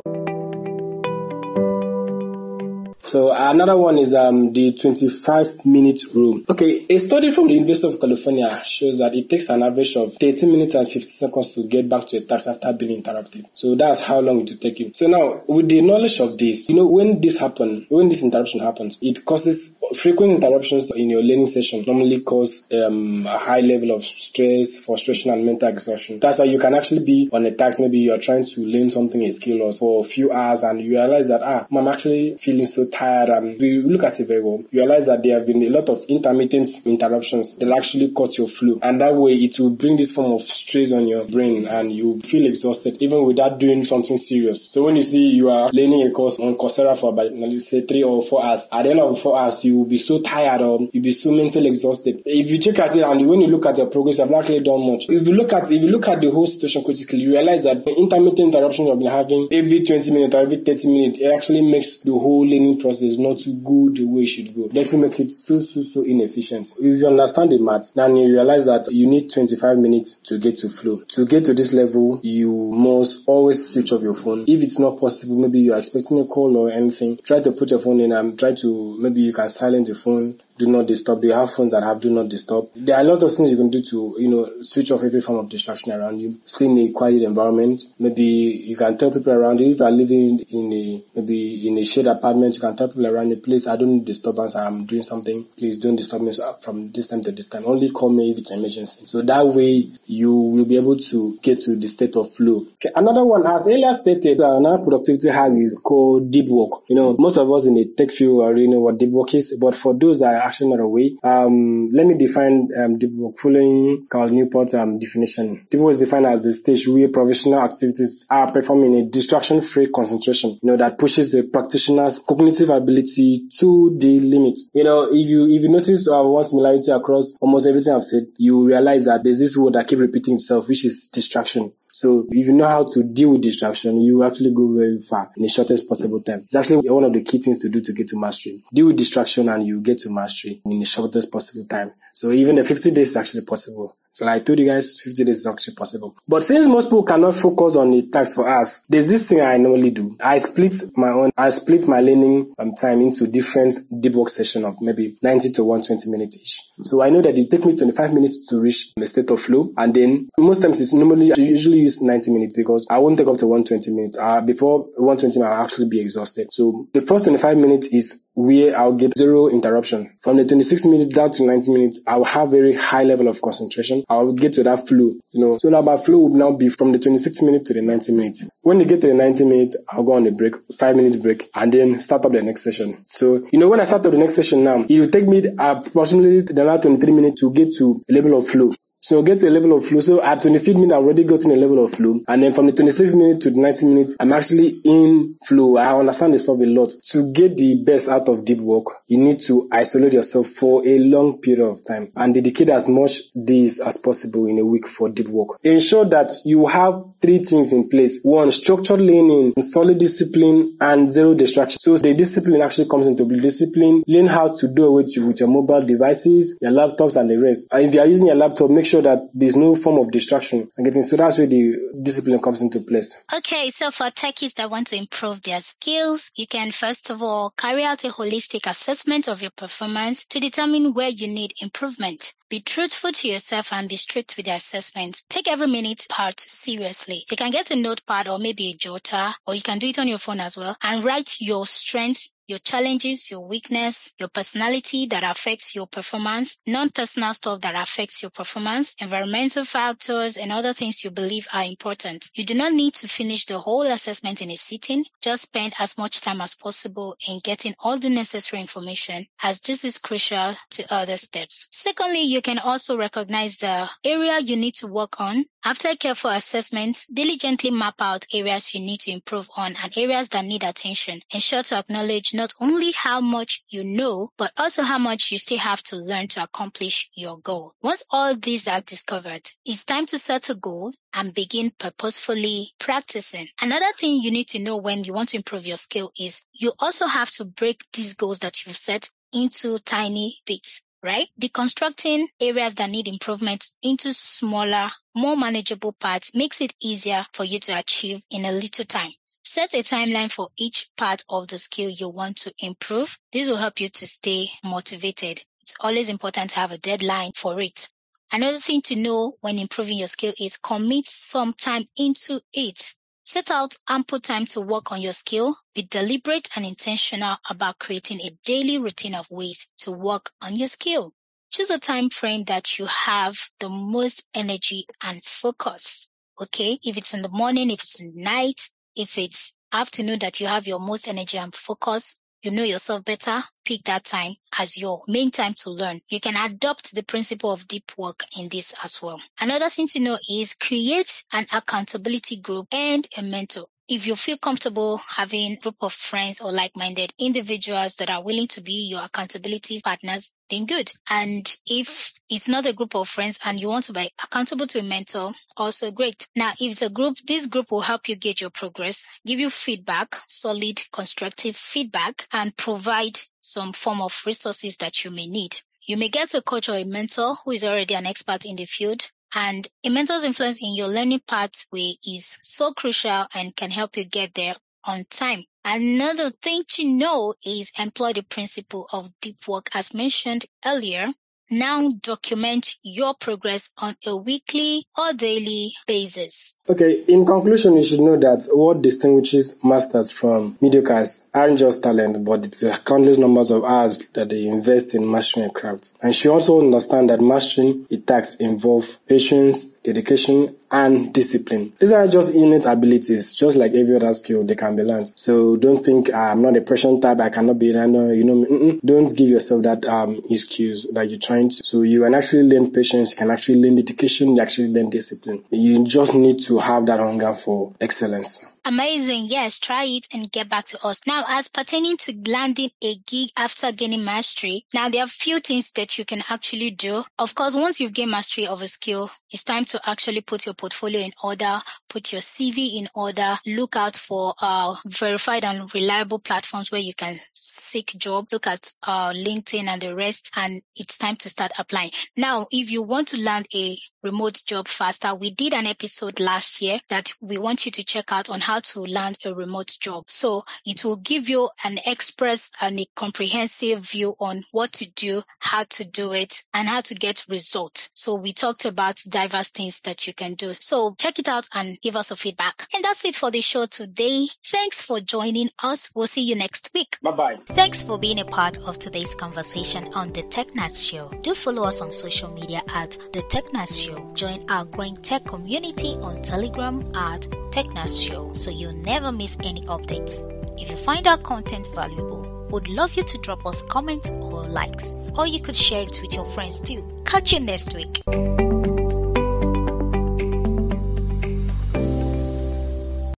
So 3.12 3.30
another 3.30 3.76
one 3.76 3.98
is 3.98 4.14
um, 4.14 4.54
the 4.54 4.72
25 4.72 5.66
minute 5.66 6.00
rule. 6.14 6.40
Okay, 6.48 6.86
a 6.88 6.96
study 6.96 7.30
from 7.30 7.48
the 7.48 7.52
University 7.52 7.92
of 7.92 8.00
California 8.00 8.62
shows 8.64 9.00
that 9.00 9.12
it 9.12 9.28
takes 9.28 9.50
an 9.50 9.62
average 9.62 9.94
of 9.96 10.14
13 10.14 10.50
minutes 10.50 10.74
and 10.74 10.88
50 10.88 11.02
seconds 11.02 11.50
to 11.50 11.68
get 11.68 11.90
back 11.90 12.06
to 12.06 12.16
a 12.16 12.20
task 12.22 12.46
after 12.46 12.72
being 12.72 12.96
interrupted. 12.96 13.44
So 13.52 13.74
that's 13.74 14.00
how 14.00 14.20
long 14.20 14.40
it 14.40 14.50
will 14.52 14.56
take 14.56 14.78
you. 14.80 14.94
So 14.94 15.08
now, 15.08 15.42
with 15.46 15.68
the 15.68 15.82
knowledge 15.82 16.20
of 16.20 16.38
this, 16.38 16.70
you 16.70 16.76
know, 16.76 16.86
when 16.86 17.20
this 17.20 17.36
happens, 17.36 17.84
when 17.90 18.08
this 18.08 18.22
interruption 18.22 18.60
happens, 18.60 18.96
it 19.02 19.26
causes 19.26 19.78
frequent 19.94 20.32
interruptions 20.32 20.90
in 20.90 21.10
your 21.10 21.22
learning 21.22 21.46
session 21.46 21.84
normally 21.86 22.20
cause 22.20 22.70
um, 22.72 23.26
a 23.26 23.38
high 23.38 23.60
level 23.60 23.92
of 23.92 24.04
stress, 24.04 24.76
frustration, 24.76 25.32
and 25.32 25.46
mental 25.46 25.68
exhaustion. 25.68 26.18
That's 26.20 26.38
why 26.38 26.44
you 26.44 26.58
can 26.58 26.74
actually 26.74 27.04
be 27.04 27.28
on 27.32 27.46
a 27.46 27.52
task. 27.54 27.80
Maybe 27.80 27.98
you're 27.98 28.18
trying 28.18 28.44
to 28.46 28.60
learn 28.62 28.90
something, 28.90 29.22
a 29.22 29.30
skill, 29.30 29.62
or 29.62 29.72
for 29.72 30.04
a 30.04 30.08
few 30.08 30.32
hours, 30.32 30.62
and 30.62 30.80
you 30.80 30.92
realize 30.92 31.28
that, 31.28 31.42
ah, 31.42 31.66
I'm 31.70 31.88
actually 31.88 32.36
feeling 32.36 32.66
so 32.66 32.88
tired 32.88 33.12
tired 33.12 33.28
and 33.30 33.60
we 33.60 33.82
look 33.82 34.04
at 34.04 34.18
it 34.20 34.26
very 34.26 34.42
well, 34.42 34.62
you 34.70 34.80
realize 34.80 35.06
that 35.06 35.22
there 35.22 35.38
have 35.38 35.46
been 35.46 35.62
a 35.62 35.68
lot 35.68 35.88
of 35.88 36.04
intermittent 36.08 36.68
interruptions 36.84 37.56
that 37.56 37.70
actually 37.70 38.12
cut 38.16 38.36
your 38.38 38.48
flow. 38.48 38.78
And 38.82 39.00
that 39.00 39.14
way 39.14 39.34
it 39.34 39.58
will 39.58 39.70
bring 39.70 39.96
this 39.96 40.10
form 40.10 40.32
of 40.32 40.42
stress 40.42 40.92
on 40.92 41.06
your 41.08 41.24
brain 41.24 41.66
and 41.66 41.92
you 41.92 42.20
feel 42.20 42.46
exhausted 42.46 42.96
even 43.00 43.24
without 43.24 43.58
doing 43.58 43.84
something 43.84 44.16
serious. 44.16 44.70
So 44.70 44.84
when 44.84 44.96
you 44.96 45.02
see 45.02 45.28
you 45.28 45.50
are 45.50 45.70
learning 45.72 46.06
a 46.06 46.10
course 46.10 46.38
on 46.38 46.56
Coursera 46.56 46.98
for 46.98 47.12
about, 47.12 47.32
let's 47.32 47.70
say 47.70 47.84
three 47.86 48.02
or 48.02 48.22
four 48.22 48.44
hours, 48.44 48.66
at 48.72 48.82
the 48.84 48.90
end 48.90 49.00
of 49.00 49.20
four 49.20 49.38
hours, 49.38 49.64
you 49.64 49.81
will 49.82 49.88
be 49.88 49.98
so 49.98 50.20
tired 50.22 50.60
or 50.60 50.88
you'll 50.92 51.02
be 51.02 51.12
so 51.12 51.30
mentally 51.30 51.68
exhausted. 51.68 52.22
If 52.24 52.50
you 52.50 52.58
check 52.58 52.78
at 52.78 52.96
it 52.96 53.02
and 53.02 53.28
when 53.28 53.40
you 53.40 53.48
look 53.48 53.66
at 53.66 53.78
your 53.78 53.88
progress, 53.88 54.18
you've 54.18 54.30
not 54.30 54.48
really 54.48 54.64
done 54.64 54.90
much. 54.90 55.08
If 55.08 55.26
you 55.26 55.34
look 55.34 55.52
at, 55.52 55.64
if 55.64 55.82
you 55.82 55.88
look 55.88 56.08
at 56.08 56.20
the 56.20 56.30
whole 56.30 56.46
situation 56.46 56.84
critically, 56.84 57.18
you 57.20 57.30
realize 57.30 57.64
that 57.64 57.84
the 57.84 57.94
intermittent 57.94 58.54
interruption 58.54 58.86
you've 58.86 58.98
been 58.98 59.10
having 59.10 59.48
every 59.50 59.84
20 59.84 60.10
minutes 60.10 60.34
or 60.34 60.42
every 60.42 60.56
30 60.56 60.88
minutes, 60.88 61.18
it 61.20 61.34
actually 61.34 61.62
makes 61.62 62.00
the 62.00 62.12
whole 62.12 62.46
learning 62.46 62.80
process 62.80 63.18
not 63.18 63.38
to 63.40 63.52
go 63.62 63.90
the 63.90 64.04
way 64.04 64.22
it 64.22 64.26
should 64.26 64.54
go. 64.54 64.68
That 64.68 64.92
will 64.92 65.00
make 65.00 65.18
it 65.20 65.30
so, 65.30 65.58
so, 65.58 65.80
so 65.80 66.02
inefficient. 66.02 66.68
If 66.78 67.00
you 67.00 67.06
understand 67.06 67.52
the 67.52 67.58
math, 67.58 67.94
then 67.94 68.16
you 68.16 68.32
realize 68.32 68.66
that 68.66 68.86
you 68.90 69.06
need 69.06 69.30
25 69.30 69.78
minutes 69.78 70.20
to 70.22 70.38
get 70.38 70.56
to 70.58 70.68
flow. 70.68 71.02
To 71.08 71.26
get 71.26 71.44
to 71.46 71.54
this 71.54 71.72
level, 71.72 72.20
you 72.22 72.52
must 72.72 73.24
always 73.26 73.72
switch 73.72 73.92
off 73.92 74.02
your 74.02 74.14
phone. 74.14 74.44
If 74.46 74.62
it's 74.62 74.78
not 74.78 75.00
possible, 75.00 75.36
maybe 75.36 75.60
you're 75.60 75.78
expecting 75.78 76.20
a 76.20 76.24
call 76.24 76.56
or 76.56 76.70
anything, 76.70 77.18
try 77.24 77.40
to 77.40 77.52
put 77.52 77.70
your 77.70 77.80
phone 77.80 78.00
in 78.00 78.12
and 78.12 78.38
try 78.38 78.54
to, 78.54 78.96
maybe 79.00 79.20
you 79.20 79.32
can 79.32 79.50
silence 79.50 79.71
the 79.80 79.94
phone 79.94 80.40
do 80.58 80.66
not 80.70 80.86
disturb. 80.86 81.24
You 81.24 81.32
have 81.32 81.52
phones 81.52 81.72
that 81.72 81.82
have 81.82 82.00
do 82.00 82.10
not 82.10 82.28
disturb? 82.28 82.66
There 82.76 82.96
are 82.96 83.00
a 83.00 83.04
lot 83.04 83.22
of 83.22 83.34
things 83.34 83.50
you 83.50 83.56
can 83.56 83.70
do 83.70 83.82
to, 83.82 84.16
you 84.18 84.28
know, 84.28 84.62
switch 84.62 84.90
off 84.90 85.02
every 85.02 85.20
form 85.20 85.38
of 85.38 85.48
distraction 85.48 85.92
around 85.92 86.20
you. 86.20 86.38
Stay 86.44 86.66
in 86.66 86.78
a 86.78 86.90
quiet 86.90 87.22
environment. 87.22 87.82
Maybe 87.98 88.22
you 88.22 88.76
can 88.76 88.96
tell 88.98 89.10
people 89.10 89.32
around 89.32 89.60
you 89.60 89.72
if 89.72 89.78
you 89.78 89.84
are 89.84 89.90
living 89.90 90.40
in 90.50 90.72
a 90.72 91.02
maybe 91.16 91.66
in 91.66 91.78
a 91.78 91.84
shared 91.84 92.06
apartment, 92.06 92.54
you 92.54 92.60
can 92.60 92.76
tell 92.76 92.88
people 92.88 93.06
around 93.06 93.30
the 93.30 93.36
place, 93.36 93.66
I 93.66 93.76
don't 93.76 93.92
need 93.92 94.04
disturbance, 94.04 94.54
I'm 94.54 94.86
doing 94.86 95.02
something. 95.02 95.44
Please 95.56 95.78
don't 95.78 95.96
disturb 95.96 96.22
me 96.22 96.32
from 96.62 96.90
this 96.92 97.08
time 97.08 97.22
to 97.22 97.32
this 97.32 97.46
time. 97.46 97.64
Only 97.66 97.90
call 97.90 98.10
me 98.10 98.30
if 98.30 98.38
it's 98.38 98.50
an 98.50 98.60
emergency. 98.60 99.06
So 99.06 99.22
that 99.22 99.46
way 99.46 99.88
you 100.06 100.34
will 100.34 100.64
be 100.64 100.76
able 100.76 100.96
to 100.96 101.38
get 101.42 101.60
to 101.60 101.76
the 101.76 101.88
state 101.88 102.16
of 102.16 102.34
flow. 102.34 102.66
Okay. 102.74 102.90
Another 102.94 103.24
one, 103.24 103.46
as 103.46 103.68
earlier 103.68 103.92
stated, 103.92 104.40
uh, 104.40 104.56
another 104.56 104.82
productivity 104.82 105.30
hack 105.30 105.52
is 105.56 105.80
called 105.82 106.30
deep 106.30 106.48
work. 106.48 106.82
You 106.88 106.96
know, 106.96 107.16
most 107.18 107.36
of 107.36 107.50
us 107.52 107.66
in 107.66 107.74
the 107.74 107.86
tech 107.96 108.10
field 108.10 108.40
already 108.40 108.68
know 108.68 108.80
what 108.80 108.98
deep 108.98 109.10
work 109.10 109.34
is, 109.34 109.58
but 109.60 109.74
for 109.74 109.94
those 109.94 110.20
that 110.20 110.41
are 110.42 110.48
actually 110.48 110.70
not 110.70 110.80
aware, 110.80 111.10
um, 111.22 111.90
let 111.92 112.06
me 112.06 112.16
define 112.16 112.68
um, 112.76 112.98
deep 112.98 113.12
work 113.12 113.38
following 113.38 114.06
Cal 114.10 114.28
Newport's 114.28 114.74
um, 114.74 114.98
definition. 114.98 115.66
Deep 115.70 115.80
work 115.80 115.94
is 115.94 116.00
defined 116.00 116.26
as 116.26 116.44
the 116.44 116.52
stage 116.52 116.86
where 116.88 117.08
professional 117.08 117.60
activities 117.60 118.26
are 118.30 118.50
performed 118.50 118.84
in 118.84 118.94
a 118.94 119.08
distraction-free 119.08 119.90
concentration, 119.94 120.58
you 120.62 120.70
know, 120.70 120.76
that 120.76 120.98
pushes 120.98 121.34
a 121.34 121.44
practitioner's 121.44 122.18
cognitive 122.18 122.70
ability 122.70 123.48
to 123.58 123.96
the 123.98 124.20
limit. 124.20 124.58
You 124.74 124.84
know, 124.84 125.04
if 125.04 125.28
you 125.28 125.46
if 125.48 125.62
you 125.62 125.68
notice 125.68 126.08
uh, 126.08 126.22
one 126.22 126.44
similarity 126.44 126.90
across 126.90 127.36
almost 127.40 127.66
everything 127.66 127.94
I've 127.94 128.04
said, 128.04 128.24
you 128.36 128.66
realize 128.66 129.04
that 129.04 129.22
there's 129.24 129.40
this 129.40 129.56
word 129.56 129.74
that 129.74 129.88
keep 129.88 129.98
repeating 129.98 130.34
itself, 130.34 130.68
which 130.68 130.84
is 130.84 131.08
distraction. 131.12 131.72
So 131.92 132.26
if 132.30 132.46
you 132.46 132.54
know 132.54 132.66
how 132.66 132.84
to 132.84 133.02
deal 133.02 133.32
with 133.32 133.42
distraction, 133.42 134.00
you 134.00 134.24
actually 134.24 134.54
go 134.54 134.74
very 134.74 134.98
far 134.98 135.30
in 135.36 135.42
the 135.42 135.48
shortest 135.48 135.86
possible 135.88 136.22
time. 136.22 136.40
It's 136.46 136.56
actually 136.56 136.88
one 136.88 137.04
of 137.04 137.12
the 137.12 137.22
key 137.22 137.42
things 137.42 137.58
to 137.58 137.68
do 137.68 137.82
to 137.82 137.92
get 137.92 138.08
to 138.08 138.18
mastery. 138.18 138.64
Deal 138.72 138.86
with 138.86 138.96
distraction 138.96 139.48
and 139.50 139.66
you 139.66 139.80
get 139.80 139.98
to 139.98 140.10
mastery 140.10 140.62
in 140.64 140.78
the 140.78 140.86
shortest 140.86 141.30
possible 141.30 141.66
time. 141.68 141.92
So 142.12 142.32
even 142.32 142.56
the 142.56 142.64
50 142.64 142.92
days 142.92 143.10
is 143.10 143.16
actually 143.16 143.44
possible. 143.44 143.96
So 144.14 144.28
I 144.28 144.40
told 144.40 144.58
you 144.58 144.66
guys, 144.66 145.00
50 145.00 145.24
days 145.24 145.38
is 145.38 145.46
actually 145.46 145.74
possible. 145.74 146.14
But 146.28 146.44
since 146.44 146.66
most 146.68 146.86
people 146.86 147.02
cannot 147.04 147.34
focus 147.34 147.76
on 147.76 147.90
the 147.90 148.06
task 148.08 148.34
for 148.36 148.46
us, 148.48 148.84
there's 148.88 149.08
this 149.08 149.26
thing 149.26 149.40
I 149.40 149.56
normally 149.56 149.90
do. 149.90 150.16
I 150.22 150.36
split 150.38 150.76
my 150.96 151.08
own, 151.08 151.30
I 151.36 151.48
split 151.48 151.88
my 151.88 152.00
learning 152.00 152.52
um, 152.58 152.74
time 152.74 153.00
into 153.00 153.26
different 153.26 153.74
deep 154.00 154.12
work 154.12 154.28
session 154.28 154.64
of 154.66 154.80
maybe 154.82 155.16
90 155.22 155.52
to 155.52 155.64
120 155.64 156.10
minutes 156.10 156.36
each. 156.36 156.60
So 156.84 157.02
I 157.02 157.08
know 157.08 157.22
that 157.22 157.36
it 157.38 157.50
take 157.50 157.64
me 157.64 157.74
25 157.76 158.12
minutes 158.12 158.46
to 158.48 158.60
reach 158.60 158.92
the 158.96 159.06
state 159.06 159.30
of 159.30 159.40
flow. 159.40 159.72
And 159.78 159.94
then 159.94 160.28
most 160.38 160.60
times 160.60 160.80
it's 160.80 160.92
normally, 160.92 161.32
I 161.32 161.36
usually 161.36 161.78
use 161.78 162.02
90 162.02 162.32
minutes 162.32 162.52
because 162.54 162.86
I 162.90 162.98
won't 162.98 163.16
take 163.18 163.28
up 163.28 163.38
to 163.38 163.46
120 163.46 163.96
minutes. 163.96 164.18
Uh, 164.18 164.42
before 164.42 164.80
120 164.96 165.38
minutes, 165.38 165.56
I'll 165.56 165.64
actually 165.64 165.88
be 165.88 166.00
exhausted. 166.00 166.48
So 166.52 166.86
the 166.92 167.00
first 167.00 167.24
25 167.24 167.56
minutes 167.56 167.88
is 167.94 168.26
where 168.34 168.78
I'll 168.78 168.92
get 168.92 169.16
zero 169.16 169.48
interruption. 169.48 170.16
From 170.22 170.36
the 170.36 170.44
26 170.44 170.86
minutes 170.86 171.14
down 171.14 171.30
to 171.32 171.46
90 171.46 171.72
minutes, 171.72 172.00
I'll 172.06 172.24
have 172.24 172.50
very 172.50 172.74
high 172.74 173.04
level 173.04 173.28
of 173.28 173.40
concentration. 173.42 174.01
I'll 174.08 174.32
get 174.32 174.52
to 174.54 174.62
that 174.64 174.86
flow, 174.86 175.12
you 175.30 175.40
know. 175.40 175.58
So 175.58 175.68
now 175.68 175.82
my 175.82 175.96
flow 175.98 176.18
would 176.18 176.32
now 176.32 176.52
be 176.52 176.68
from 176.68 176.92
the 176.92 176.98
26 176.98 177.42
minutes 177.42 177.64
to 177.68 177.74
the 177.74 177.82
90 177.82 178.12
minutes. 178.12 178.48
When 178.62 178.80
you 178.80 178.86
get 178.86 179.00
to 179.02 179.08
the 179.08 179.14
90 179.14 179.44
minutes, 179.44 179.76
I'll 179.90 180.02
go 180.02 180.14
on 180.14 180.26
a 180.26 180.30
break, 180.30 180.54
five 180.78 180.96
minutes 180.96 181.16
break, 181.16 181.48
and 181.54 181.72
then 181.72 182.00
start 182.00 182.24
up 182.24 182.32
the 182.32 182.42
next 182.42 182.62
session. 182.62 183.04
So, 183.08 183.46
you 183.52 183.58
know, 183.58 183.68
when 183.68 183.80
I 183.80 183.84
start 183.84 184.06
up 184.06 184.12
the 184.12 184.18
next 184.18 184.34
session 184.34 184.64
now, 184.64 184.84
it 184.88 185.00
will 185.00 185.10
take 185.10 185.26
me 185.26 185.44
approximately 185.58 186.38
another 186.50 186.82
23 186.82 187.12
minutes 187.12 187.40
to 187.40 187.52
get 187.52 187.72
to 187.78 188.02
a 188.08 188.12
level 188.12 188.38
of 188.38 188.48
flow. 188.48 188.72
So 189.02 189.20
get 189.20 189.40
to 189.40 189.48
a 189.48 189.50
level 189.50 189.72
of 189.72 189.84
flow. 189.84 189.98
So 189.98 190.22
at 190.22 190.40
25 190.42 190.76
minutes, 190.76 190.92
I've 190.92 191.02
already 191.02 191.24
gotten 191.24 191.50
a 191.50 191.56
level 191.56 191.84
of 191.84 191.92
flow. 191.92 192.20
And 192.28 192.40
then 192.40 192.52
from 192.52 192.66
the 192.66 192.72
26 192.72 193.14
minutes 193.16 193.44
to 193.44 193.50
the 193.50 193.58
90 193.60 193.86
minutes, 193.86 194.16
I'm 194.20 194.32
actually 194.32 194.80
in 194.84 195.36
flow. 195.44 195.76
I 195.76 195.98
understand 195.98 196.34
the 196.34 196.38
stuff 196.38 196.60
a 196.60 196.66
lot. 196.66 196.92
To 197.10 197.32
get 197.32 197.56
the 197.56 197.82
best 197.84 198.08
out 198.08 198.28
of 198.28 198.44
deep 198.44 198.58
work, 198.58 198.86
you 199.08 199.18
need 199.18 199.40
to 199.40 199.68
isolate 199.72 200.12
yourself 200.12 200.46
for 200.46 200.86
a 200.86 201.00
long 201.00 201.40
period 201.40 201.64
of 201.68 201.80
time 201.84 202.12
and 202.14 202.32
dedicate 202.32 202.68
as 202.68 202.88
much 202.88 203.32
days 203.32 203.80
as 203.80 203.96
possible 203.96 204.46
in 204.46 204.60
a 204.60 204.64
week 204.64 204.86
for 204.86 205.08
deep 205.08 205.28
work. 205.28 205.58
Ensure 205.64 206.04
that 206.04 206.32
you 206.44 206.66
have 206.66 207.02
three 207.20 207.42
things 207.42 207.72
in 207.72 207.88
place. 207.88 208.20
One, 208.22 208.52
structured 208.52 209.00
learning, 209.00 209.54
solid 209.60 209.98
discipline, 209.98 210.76
and 210.80 211.10
zero 211.10 211.34
distraction. 211.34 211.80
So 211.80 211.96
the 211.96 212.14
discipline 212.14 212.62
actually 212.62 212.88
comes 212.88 213.08
into. 213.08 213.24
Discipline, 213.32 214.04
learn 214.06 214.26
how 214.26 214.54
to 214.54 214.68
do 214.68 214.98
it 215.00 215.10
with 215.16 215.40
your 215.40 215.48
mobile 215.48 215.84
devices, 215.84 216.58
your 216.60 216.70
laptops, 216.70 217.18
and 217.18 217.28
the 217.28 217.36
rest. 217.36 217.66
And 217.72 217.86
if 217.86 217.94
you 217.94 218.00
are 218.00 218.06
using 218.06 218.26
your 218.26 218.36
laptop, 218.36 218.70
make 218.70 218.86
sure 218.86 218.91
that 219.00 219.28
there's 219.32 219.56
no 219.56 219.74
form 219.74 219.98
of 219.98 220.10
distraction 220.10 220.70
and 220.76 220.84
getting 220.84 221.02
so 221.02 221.16
that's 221.16 221.38
where 221.38 221.46
the 221.46 221.76
discipline 222.02 222.40
comes 222.40 222.62
into 222.62 222.80
place. 222.80 223.24
Okay, 223.34 223.70
so 223.70 223.90
for 223.90 224.06
techies 224.06 224.54
that 224.54 224.70
want 224.70 224.88
to 224.88 224.96
improve 224.96 225.42
their 225.42 225.60
skills, 225.60 226.30
you 226.36 226.46
can 226.46 226.70
first 226.72 227.10
of 227.10 227.22
all 227.22 227.54
carry 227.56 227.84
out 227.84 228.04
a 228.04 228.08
holistic 228.08 228.68
assessment 228.68 229.28
of 229.28 229.40
your 229.40 229.50
performance 229.52 230.24
to 230.26 230.40
determine 230.40 230.92
where 230.92 231.08
you 231.08 231.28
need 231.28 231.54
improvement. 231.62 232.34
Be 232.48 232.60
truthful 232.60 233.12
to 233.12 233.28
yourself 233.28 233.72
and 233.72 233.88
be 233.88 233.96
strict 233.96 234.36
with 234.36 234.44
the 234.44 234.52
assessment. 234.52 235.22
Take 235.30 235.48
every 235.48 235.68
minute 235.68 236.04
part 236.10 236.38
seriously. 236.38 237.24
You 237.30 237.36
can 237.38 237.50
get 237.50 237.70
a 237.70 237.76
notepad 237.76 238.28
or 238.28 238.38
maybe 238.38 238.68
a 238.68 238.76
jotter, 238.76 239.32
or 239.46 239.54
you 239.54 239.62
can 239.62 239.78
do 239.78 239.88
it 239.88 239.98
on 239.98 240.06
your 240.06 240.18
phone 240.18 240.40
as 240.40 240.54
well, 240.54 240.76
and 240.82 241.02
write 241.02 241.36
your 241.40 241.64
strengths 241.64 242.30
your 242.52 242.58
challenges, 242.58 243.30
your 243.30 243.40
weakness, 243.40 244.12
your 244.20 244.28
personality 244.28 245.06
that 245.06 245.24
affects 245.24 245.74
your 245.74 245.86
performance, 245.86 246.58
non-personal 246.66 247.32
stuff 247.32 247.62
that 247.62 247.74
affects 247.74 248.20
your 248.20 248.30
performance, 248.30 248.94
environmental 249.00 249.64
factors, 249.64 250.36
and 250.36 250.52
other 250.52 250.74
things 250.74 251.02
you 251.02 251.10
believe 251.10 251.48
are 251.50 251.64
important. 251.64 252.28
You 252.34 252.44
do 252.44 252.52
not 252.52 252.74
need 252.74 252.92
to 252.96 253.08
finish 253.08 253.46
the 253.46 253.58
whole 253.58 253.82
assessment 253.82 254.42
in 254.42 254.50
a 254.50 254.56
sitting. 254.56 255.06
Just 255.22 255.44
spend 255.44 255.72
as 255.78 255.96
much 255.96 256.20
time 256.20 256.42
as 256.42 256.54
possible 256.54 257.16
in 257.26 257.40
getting 257.42 257.74
all 257.78 257.98
the 257.98 258.10
necessary 258.10 258.60
information 258.60 259.26
as 259.42 259.62
this 259.62 259.82
is 259.82 259.96
crucial 259.96 260.56
to 260.72 260.92
other 260.92 261.16
steps. 261.16 261.68
Secondly, 261.72 262.22
you 262.22 262.42
can 262.42 262.58
also 262.58 262.98
recognize 262.98 263.56
the 263.56 263.88
area 264.04 264.40
you 264.40 264.56
need 264.56 264.74
to 264.74 264.86
work 264.86 265.18
on. 265.18 265.46
After 265.64 265.94
careful 265.94 266.30
assessment, 266.30 267.06
diligently 267.12 267.70
map 267.70 267.94
out 268.00 268.26
areas 268.34 268.74
you 268.74 268.80
need 268.80 268.98
to 269.00 269.12
improve 269.12 269.48
on 269.56 269.74
and 269.82 269.96
areas 269.96 270.28
that 270.30 270.44
need 270.44 270.64
attention. 270.64 271.22
Ensure 271.32 271.62
to 271.62 271.76
acknowledge 271.76 272.34
not 272.42 272.54
only 272.60 272.90
how 272.90 273.20
much 273.20 273.62
you 273.68 273.84
know, 273.84 274.28
but 274.36 274.50
also 274.56 274.82
how 274.82 274.98
much 274.98 275.30
you 275.30 275.38
still 275.38 275.58
have 275.58 275.80
to 275.80 275.94
learn 275.94 276.26
to 276.26 276.42
accomplish 276.42 277.08
your 277.14 277.38
goal. 277.38 277.72
Once 277.80 278.02
all 278.10 278.34
these 278.34 278.66
are 278.66 278.80
discovered, 278.80 279.48
it's 279.64 279.84
time 279.84 280.06
to 280.06 280.18
set 280.18 280.50
a 280.50 280.54
goal 280.56 280.92
and 281.14 281.34
begin 281.34 281.70
purposefully 281.78 282.72
practicing. 282.80 283.46
Another 283.60 283.92
thing 283.96 284.20
you 284.20 284.32
need 284.32 284.48
to 284.48 284.58
know 284.58 284.76
when 284.76 285.04
you 285.04 285.12
want 285.12 285.28
to 285.28 285.36
improve 285.36 285.68
your 285.68 285.76
skill 285.76 286.10
is 286.18 286.42
you 286.52 286.72
also 286.80 287.06
have 287.06 287.30
to 287.30 287.44
break 287.44 287.84
these 287.92 288.12
goals 288.14 288.40
that 288.40 288.66
you've 288.66 288.76
set 288.76 289.08
into 289.32 289.78
tiny 289.78 290.38
bits 290.44 290.82
right? 291.04 291.26
Deconstructing 291.40 292.26
areas 292.40 292.74
that 292.74 292.88
need 292.88 293.08
improvement 293.08 293.70
into 293.82 294.12
smaller, 294.12 294.88
more 295.16 295.36
manageable 295.36 295.92
parts 295.92 296.32
makes 296.32 296.60
it 296.60 296.74
easier 296.80 297.26
for 297.32 297.42
you 297.42 297.58
to 297.58 297.76
achieve 297.76 298.22
in 298.30 298.44
a 298.44 298.52
little 298.52 298.84
time. 298.84 299.10
Set 299.54 299.74
a 299.74 299.82
timeline 299.82 300.32
for 300.32 300.48
each 300.56 300.88
part 300.96 301.24
of 301.28 301.46
the 301.48 301.58
skill 301.58 301.90
you 301.90 302.08
want 302.08 302.38
to 302.38 302.54
improve. 302.58 303.18
This 303.34 303.50
will 303.50 303.58
help 303.58 303.82
you 303.82 303.90
to 303.90 304.06
stay 304.06 304.48
motivated. 304.64 305.42
It's 305.60 305.76
always 305.78 306.08
important 306.08 306.48
to 306.48 306.56
have 306.56 306.70
a 306.70 306.78
deadline 306.78 307.32
for 307.36 307.60
it. 307.60 307.90
Another 308.32 308.60
thing 308.60 308.80
to 308.80 308.96
know 308.96 309.34
when 309.42 309.58
improving 309.58 309.98
your 309.98 310.08
skill 310.08 310.32
is 310.40 310.56
commit 310.56 311.04
some 311.04 311.52
time 311.52 311.84
into 311.98 312.40
it. 312.54 312.94
Set 313.24 313.50
out 313.50 313.76
ample 313.86 314.20
time 314.20 314.46
to 314.46 314.62
work 314.62 314.90
on 314.90 315.02
your 315.02 315.12
skill. 315.12 315.54
Be 315.74 315.82
deliberate 315.82 316.48
and 316.56 316.64
intentional 316.64 317.36
about 317.50 317.78
creating 317.78 318.22
a 318.22 318.30
daily 318.46 318.78
routine 318.78 319.14
of 319.14 319.30
ways 319.30 319.68
to 319.80 319.92
work 319.92 320.30
on 320.40 320.56
your 320.56 320.68
skill. 320.68 321.12
Choose 321.50 321.68
a 321.68 321.78
time 321.78 322.08
frame 322.08 322.44
that 322.44 322.78
you 322.78 322.86
have 322.86 323.50
the 323.60 323.68
most 323.68 324.24
energy 324.32 324.86
and 325.04 325.22
focus. 325.22 326.08
Okay. 326.40 326.78
If 326.82 326.96
it's 326.96 327.12
in 327.12 327.20
the 327.20 327.28
morning, 327.28 327.70
if 327.70 327.82
it's 327.82 328.02
night, 328.02 328.70
if 328.96 329.18
it's 329.18 329.54
afternoon 329.72 330.18
that 330.20 330.40
you 330.40 330.46
have 330.46 330.66
your 330.66 330.80
most 330.80 331.08
energy 331.08 331.38
and 331.38 331.54
focus, 331.54 332.18
you 332.42 332.50
know 332.50 332.64
yourself 332.64 333.04
better, 333.04 333.40
pick 333.64 333.84
that 333.84 334.04
time 334.04 334.32
as 334.58 334.76
your 334.76 335.02
main 335.06 335.30
time 335.30 335.54
to 335.54 335.70
learn. 335.70 336.00
You 336.08 336.20
can 336.20 336.36
adopt 336.36 336.94
the 336.94 337.04
principle 337.04 337.52
of 337.52 337.68
deep 337.68 337.92
work 337.96 338.24
in 338.36 338.48
this 338.48 338.74
as 338.82 339.00
well. 339.00 339.20
Another 339.40 339.70
thing 339.70 339.86
to 339.88 340.00
know 340.00 340.18
is 340.28 340.54
create 340.54 341.22
an 341.32 341.46
accountability 341.52 342.36
group 342.36 342.66
and 342.72 343.06
a 343.16 343.22
mentor 343.22 343.66
if 343.92 344.06
you 344.06 344.16
feel 344.16 344.38
comfortable 344.38 344.96
having 344.96 345.52
a 345.52 345.56
group 345.56 345.76
of 345.82 345.92
friends 345.92 346.40
or 346.40 346.50
like-minded 346.50 347.12
individuals 347.18 347.96
that 347.96 348.08
are 348.08 348.24
willing 348.24 348.46
to 348.48 348.62
be 348.62 348.88
your 348.88 349.02
accountability 349.02 349.82
partners, 349.84 350.32
then 350.48 350.64
good. 350.64 350.90
And 351.10 351.54
if 351.66 352.14
it's 352.30 352.48
not 352.48 352.64
a 352.64 352.72
group 352.72 352.94
of 352.94 353.06
friends 353.06 353.38
and 353.44 353.60
you 353.60 353.68
want 353.68 353.84
to 353.84 353.92
be 353.92 354.08
accountable 354.24 354.66
to 354.68 354.78
a 354.78 354.82
mentor, 354.82 355.34
also 355.58 355.90
great. 355.90 356.26
Now, 356.34 356.52
if 356.52 356.72
it's 356.72 356.80
a 356.80 356.88
group, 356.88 357.18
this 357.26 357.46
group 357.46 357.70
will 357.70 357.82
help 357.82 358.08
you 358.08 358.16
gauge 358.16 358.40
your 358.40 358.48
progress, 358.48 359.06
give 359.26 359.38
you 359.38 359.50
feedback, 359.50 360.16
solid, 360.26 360.82
constructive 360.90 361.54
feedback, 361.54 362.26
and 362.32 362.56
provide 362.56 363.18
some 363.40 363.74
form 363.74 364.00
of 364.00 364.22
resources 364.24 364.78
that 364.78 365.04
you 365.04 365.10
may 365.10 365.26
need. 365.26 365.60
You 365.84 365.98
may 365.98 366.08
get 366.08 366.32
a 366.32 366.40
coach 366.40 366.70
or 366.70 366.76
a 366.76 366.84
mentor 366.84 367.36
who 367.44 367.50
is 367.50 367.62
already 367.62 367.94
an 367.94 368.06
expert 368.06 368.46
in 368.46 368.56
the 368.56 368.64
field 368.64 369.10
and 369.34 369.68
a 369.84 369.88
mentor's 369.88 370.24
influence 370.24 370.60
in 370.60 370.74
your 370.74 370.88
learning 370.88 371.22
pathway 371.26 371.96
is 372.06 372.38
so 372.42 372.72
crucial 372.72 373.26
and 373.34 373.56
can 373.56 373.70
help 373.70 373.96
you 373.96 374.04
get 374.04 374.34
there 374.34 374.56
on 374.84 375.04
time. 375.10 375.44
Another 375.64 376.30
thing 376.30 376.64
to 376.68 376.84
know 376.84 377.34
is 377.44 377.70
employ 377.78 378.12
the 378.12 378.22
principle 378.22 378.88
of 378.92 379.12
deep 379.20 379.46
work 379.46 379.68
as 379.74 379.94
mentioned 379.94 380.46
earlier 380.66 381.12
now 381.52 381.86
document 382.00 382.76
your 382.82 383.14
progress 383.14 383.70
on 383.76 383.96
a 384.06 384.16
weekly 384.16 384.86
or 384.96 385.12
daily 385.12 385.72
basis. 385.86 386.56
Okay, 386.68 387.04
in 387.06 387.26
conclusion, 387.26 387.76
you 387.76 387.82
should 387.82 388.00
know 388.00 388.16
that 388.16 388.46
what 388.52 388.82
distinguishes 388.82 389.62
masters 389.62 390.10
from 390.10 390.56
mediocres 390.62 391.28
aren't 391.34 391.58
just 391.58 391.82
talent, 391.82 392.24
but 392.24 392.46
it's 392.46 392.62
a 392.62 392.78
countless 392.78 393.18
numbers 393.18 393.50
of 393.50 393.64
hours 393.64 393.98
that 394.10 394.30
they 394.30 394.46
invest 394.46 394.94
in 394.94 395.08
mastering 395.10 395.46
a 395.46 395.50
craft. 395.50 395.92
And 396.02 396.14
she 396.14 396.28
also 396.28 396.60
understand 396.60 397.10
that 397.10 397.20
mastering 397.20 397.86
a 397.90 397.98
task 397.98 398.40
involve 398.40 398.98
patience, 399.06 399.76
dedication, 399.78 400.56
and 400.72 401.12
discipline. 401.12 401.72
These 401.78 401.92
are 401.92 402.08
just 402.08 402.34
innate 402.34 402.64
abilities, 402.64 403.34
just 403.34 403.56
like 403.56 403.72
every 403.74 403.94
other 403.94 404.12
skill, 404.14 404.42
they 404.44 404.56
can 404.56 404.74
be 404.74 404.82
learned. 404.82 405.12
So 405.16 405.56
don't 405.56 405.84
think 405.84 406.10
ah, 406.12 406.30
I'm 406.30 406.42
not 406.42 406.56
a 406.56 406.62
pressure 406.62 406.98
type, 406.98 407.20
I 407.20 407.28
cannot 407.28 407.58
be 407.58 407.72
that. 407.72 407.88
No, 407.88 408.10
you 408.10 408.24
know, 408.24 408.44
mm-mm. 408.44 408.80
don't 408.84 409.14
give 409.14 409.28
yourself 409.28 409.62
that 409.64 409.84
um, 409.86 410.22
excuse 410.30 410.90
that 410.94 411.10
you're 411.10 411.18
trying 411.18 411.50
to. 411.50 411.62
So 411.62 411.82
you 411.82 412.02
can 412.02 412.14
actually 412.14 412.44
learn 412.44 412.72
patience, 412.72 413.12
you 413.12 413.18
can 413.18 413.30
actually 413.30 413.60
learn 413.60 413.76
dedication, 413.76 414.34
you 414.34 414.42
actually 414.42 414.68
learn 414.68 414.88
discipline. 414.88 415.44
You 415.50 415.84
just 415.84 416.14
need 416.14 416.40
to 416.44 416.58
have 416.58 416.86
that 416.86 417.00
hunger 417.00 417.34
for 417.34 417.74
excellence. 417.80 418.56
Amazing. 418.64 419.24
Yes, 419.26 419.58
try 419.58 419.84
it 419.84 420.06
and 420.12 420.30
get 420.30 420.48
back 420.48 420.66
to 420.66 420.84
us. 420.86 421.00
Now, 421.04 421.24
as 421.26 421.48
pertaining 421.48 421.96
to 421.98 422.14
landing 422.28 422.70
a 422.80 422.94
gig 422.94 423.30
after 423.36 423.72
gaining 423.72 424.04
mastery, 424.04 424.66
now 424.72 424.88
there 424.88 425.02
are 425.02 425.06
a 425.06 425.08
few 425.08 425.40
things 425.40 425.72
that 425.72 425.98
you 425.98 426.04
can 426.04 426.22
actually 426.30 426.70
do. 426.70 427.04
Of 427.18 427.34
course, 427.34 427.56
once 427.56 427.80
you've 427.80 427.92
gained 427.92 428.12
mastery 428.12 428.46
of 428.46 428.62
a 428.62 428.68
skill, 428.68 429.10
it's 429.32 429.42
time 429.42 429.64
to 429.66 429.80
actually 429.84 430.20
put 430.20 430.46
your 430.46 430.54
portfolio 430.54 431.00
in 431.00 431.12
order, 431.24 431.60
put 431.92 432.10
your 432.10 432.22
CV 432.22 432.78
in 432.78 432.88
order, 432.94 433.36
look 433.44 433.76
out 433.76 433.96
for 433.96 434.34
uh, 434.40 434.74
verified 434.86 435.44
and 435.44 435.72
reliable 435.74 436.18
platforms 436.18 436.72
where 436.72 436.80
you 436.80 436.94
can 436.94 437.18
seek 437.34 437.94
job, 437.98 438.28
look 438.32 438.46
at 438.46 438.72
uh, 438.82 439.10
LinkedIn 439.10 439.66
and 439.66 439.82
the 439.82 439.94
rest, 439.94 440.30
and 440.34 440.62
it's 440.74 440.96
time 440.96 441.16
to 441.16 441.28
start 441.28 441.52
applying. 441.58 441.90
Now, 442.16 442.46
if 442.50 442.70
you 442.70 442.80
want 442.80 443.08
to 443.08 443.18
land 443.18 443.46
a 443.54 443.78
remote 444.02 444.40
job 444.46 444.68
faster, 444.68 445.14
we 445.14 445.30
did 445.32 445.52
an 445.52 445.66
episode 445.66 446.18
last 446.18 446.62
year 446.62 446.80
that 446.88 447.12
we 447.20 447.36
want 447.36 447.66
you 447.66 447.72
to 447.72 447.84
check 447.84 448.10
out 448.10 448.30
on 448.30 448.40
how 448.40 448.60
to 448.60 448.80
land 448.86 449.18
a 449.24 449.34
remote 449.34 449.76
job. 449.78 450.04
So 450.08 450.44
it 450.64 450.84
will 450.84 450.96
give 450.96 451.28
you 451.28 451.50
an 451.62 451.78
express 451.84 452.50
and 452.60 452.80
a 452.80 452.86
comprehensive 452.96 453.80
view 453.80 454.16
on 454.18 454.44
what 454.50 454.72
to 454.72 454.90
do, 454.90 455.22
how 455.40 455.64
to 455.64 455.84
do 455.84 456.12
it, 456.12 456.42
and 456.54 456.68
how 456.68 456.80
to 456.80 456.94
get 456.94 457.26
results. 457.28 457.90
So 457.94 458.14
we 458.14 458.32
talked 458.32 458.64
about 458.64 458.96
diverse 459.08 459.50
things 459.50 459.80
that 459.80 460.06
you 460.06 460.14
can 460.14 460.34
do. 460.34 460.54
So 460.58 460.94
check 460.98 461.18
it 461.18 461.28
out 461.28 461.48
and 461.54 461.78
give 461.82 461.96
us 461.96 462.10
a 462.10 462.16
feedback. 462.16 462.66
And 462.74 462.84
that's 462.84 463.04
it 463.04 463.14
for 463.14 463.30
the 463.30 463.40
show 463.40 463.66
today. 463.66 464.28
Thanks 464.44 464.80
for 464.80 465.00
joining 465.00 465.50
us. 465.62 465.90
We'll 465.94 466.06
see 466.06 466.22
you 466.22 466.34
next 466.34 466.70
week. 466.74 466.96
Bye 467.02 467.10
bye. 467.10 467.36
Thanks 467.46 467.82
for 467.82 467.98
being 467.98 468.20
a 468.20 468.24
part 468.24 468.58
of 468.60 468.78
today's 468.78 469.14
conversation 469.14 469.92
on 469.94 470.12
the 470.12 470.22
TechNats 470.22 470.88
Show. 470.88 471.08
Do 471.22 471.34
follow 471.34 471.64
us 471.64 471.80
on 471.82 471.90
social 471.90 472.30
media 472.32 472.62
at 472.74 472.92
the 473.12 473.22
TechNats 473.22 473.84
Show. 473.84 474.12
Join 474.14 474.48
our 474.48 474.64
growing 474.64 474.96
tech 474.96 475.24
community 475.24 475.94
on 476.00 476.22
Telegram 476.22 476.80
at 476.94 477.22
TechNats 477.50 478.08
Show 478.08 478.32
so 478.32 478.50
you'll 478.50 478.72
never 478.72 479.12
miss 479.12 479.36
any 479.44 479.62
updates. 479.62 480.28
If 480.60 480.70
you 480.70 480.76
find 480.76 481.06
our 481.06 481.18
content 481.18 481.66
valuable, 481.74 482.48
would 482.50 482.68
love 482.68 482.94
you 482.94 483.02
to 483.02 483.18
drop 483.18 483.44
us 483.46 483.62
comments 483.62 484.10
or 484.10 484.46
likes, 484.46 484.94
or 485.16 485.26
you 485.26 485.40
could 485.40 485.56
share 485.56 485.82
it 485.82 485.98
with 486.02 486.14
your 486.14 486.26
friends 486.26 486.60
too. 486.60 486.86
Catch 487.04 487.32
you 487.32 487.40
next 487.40 487.74
week. 487.74 488.71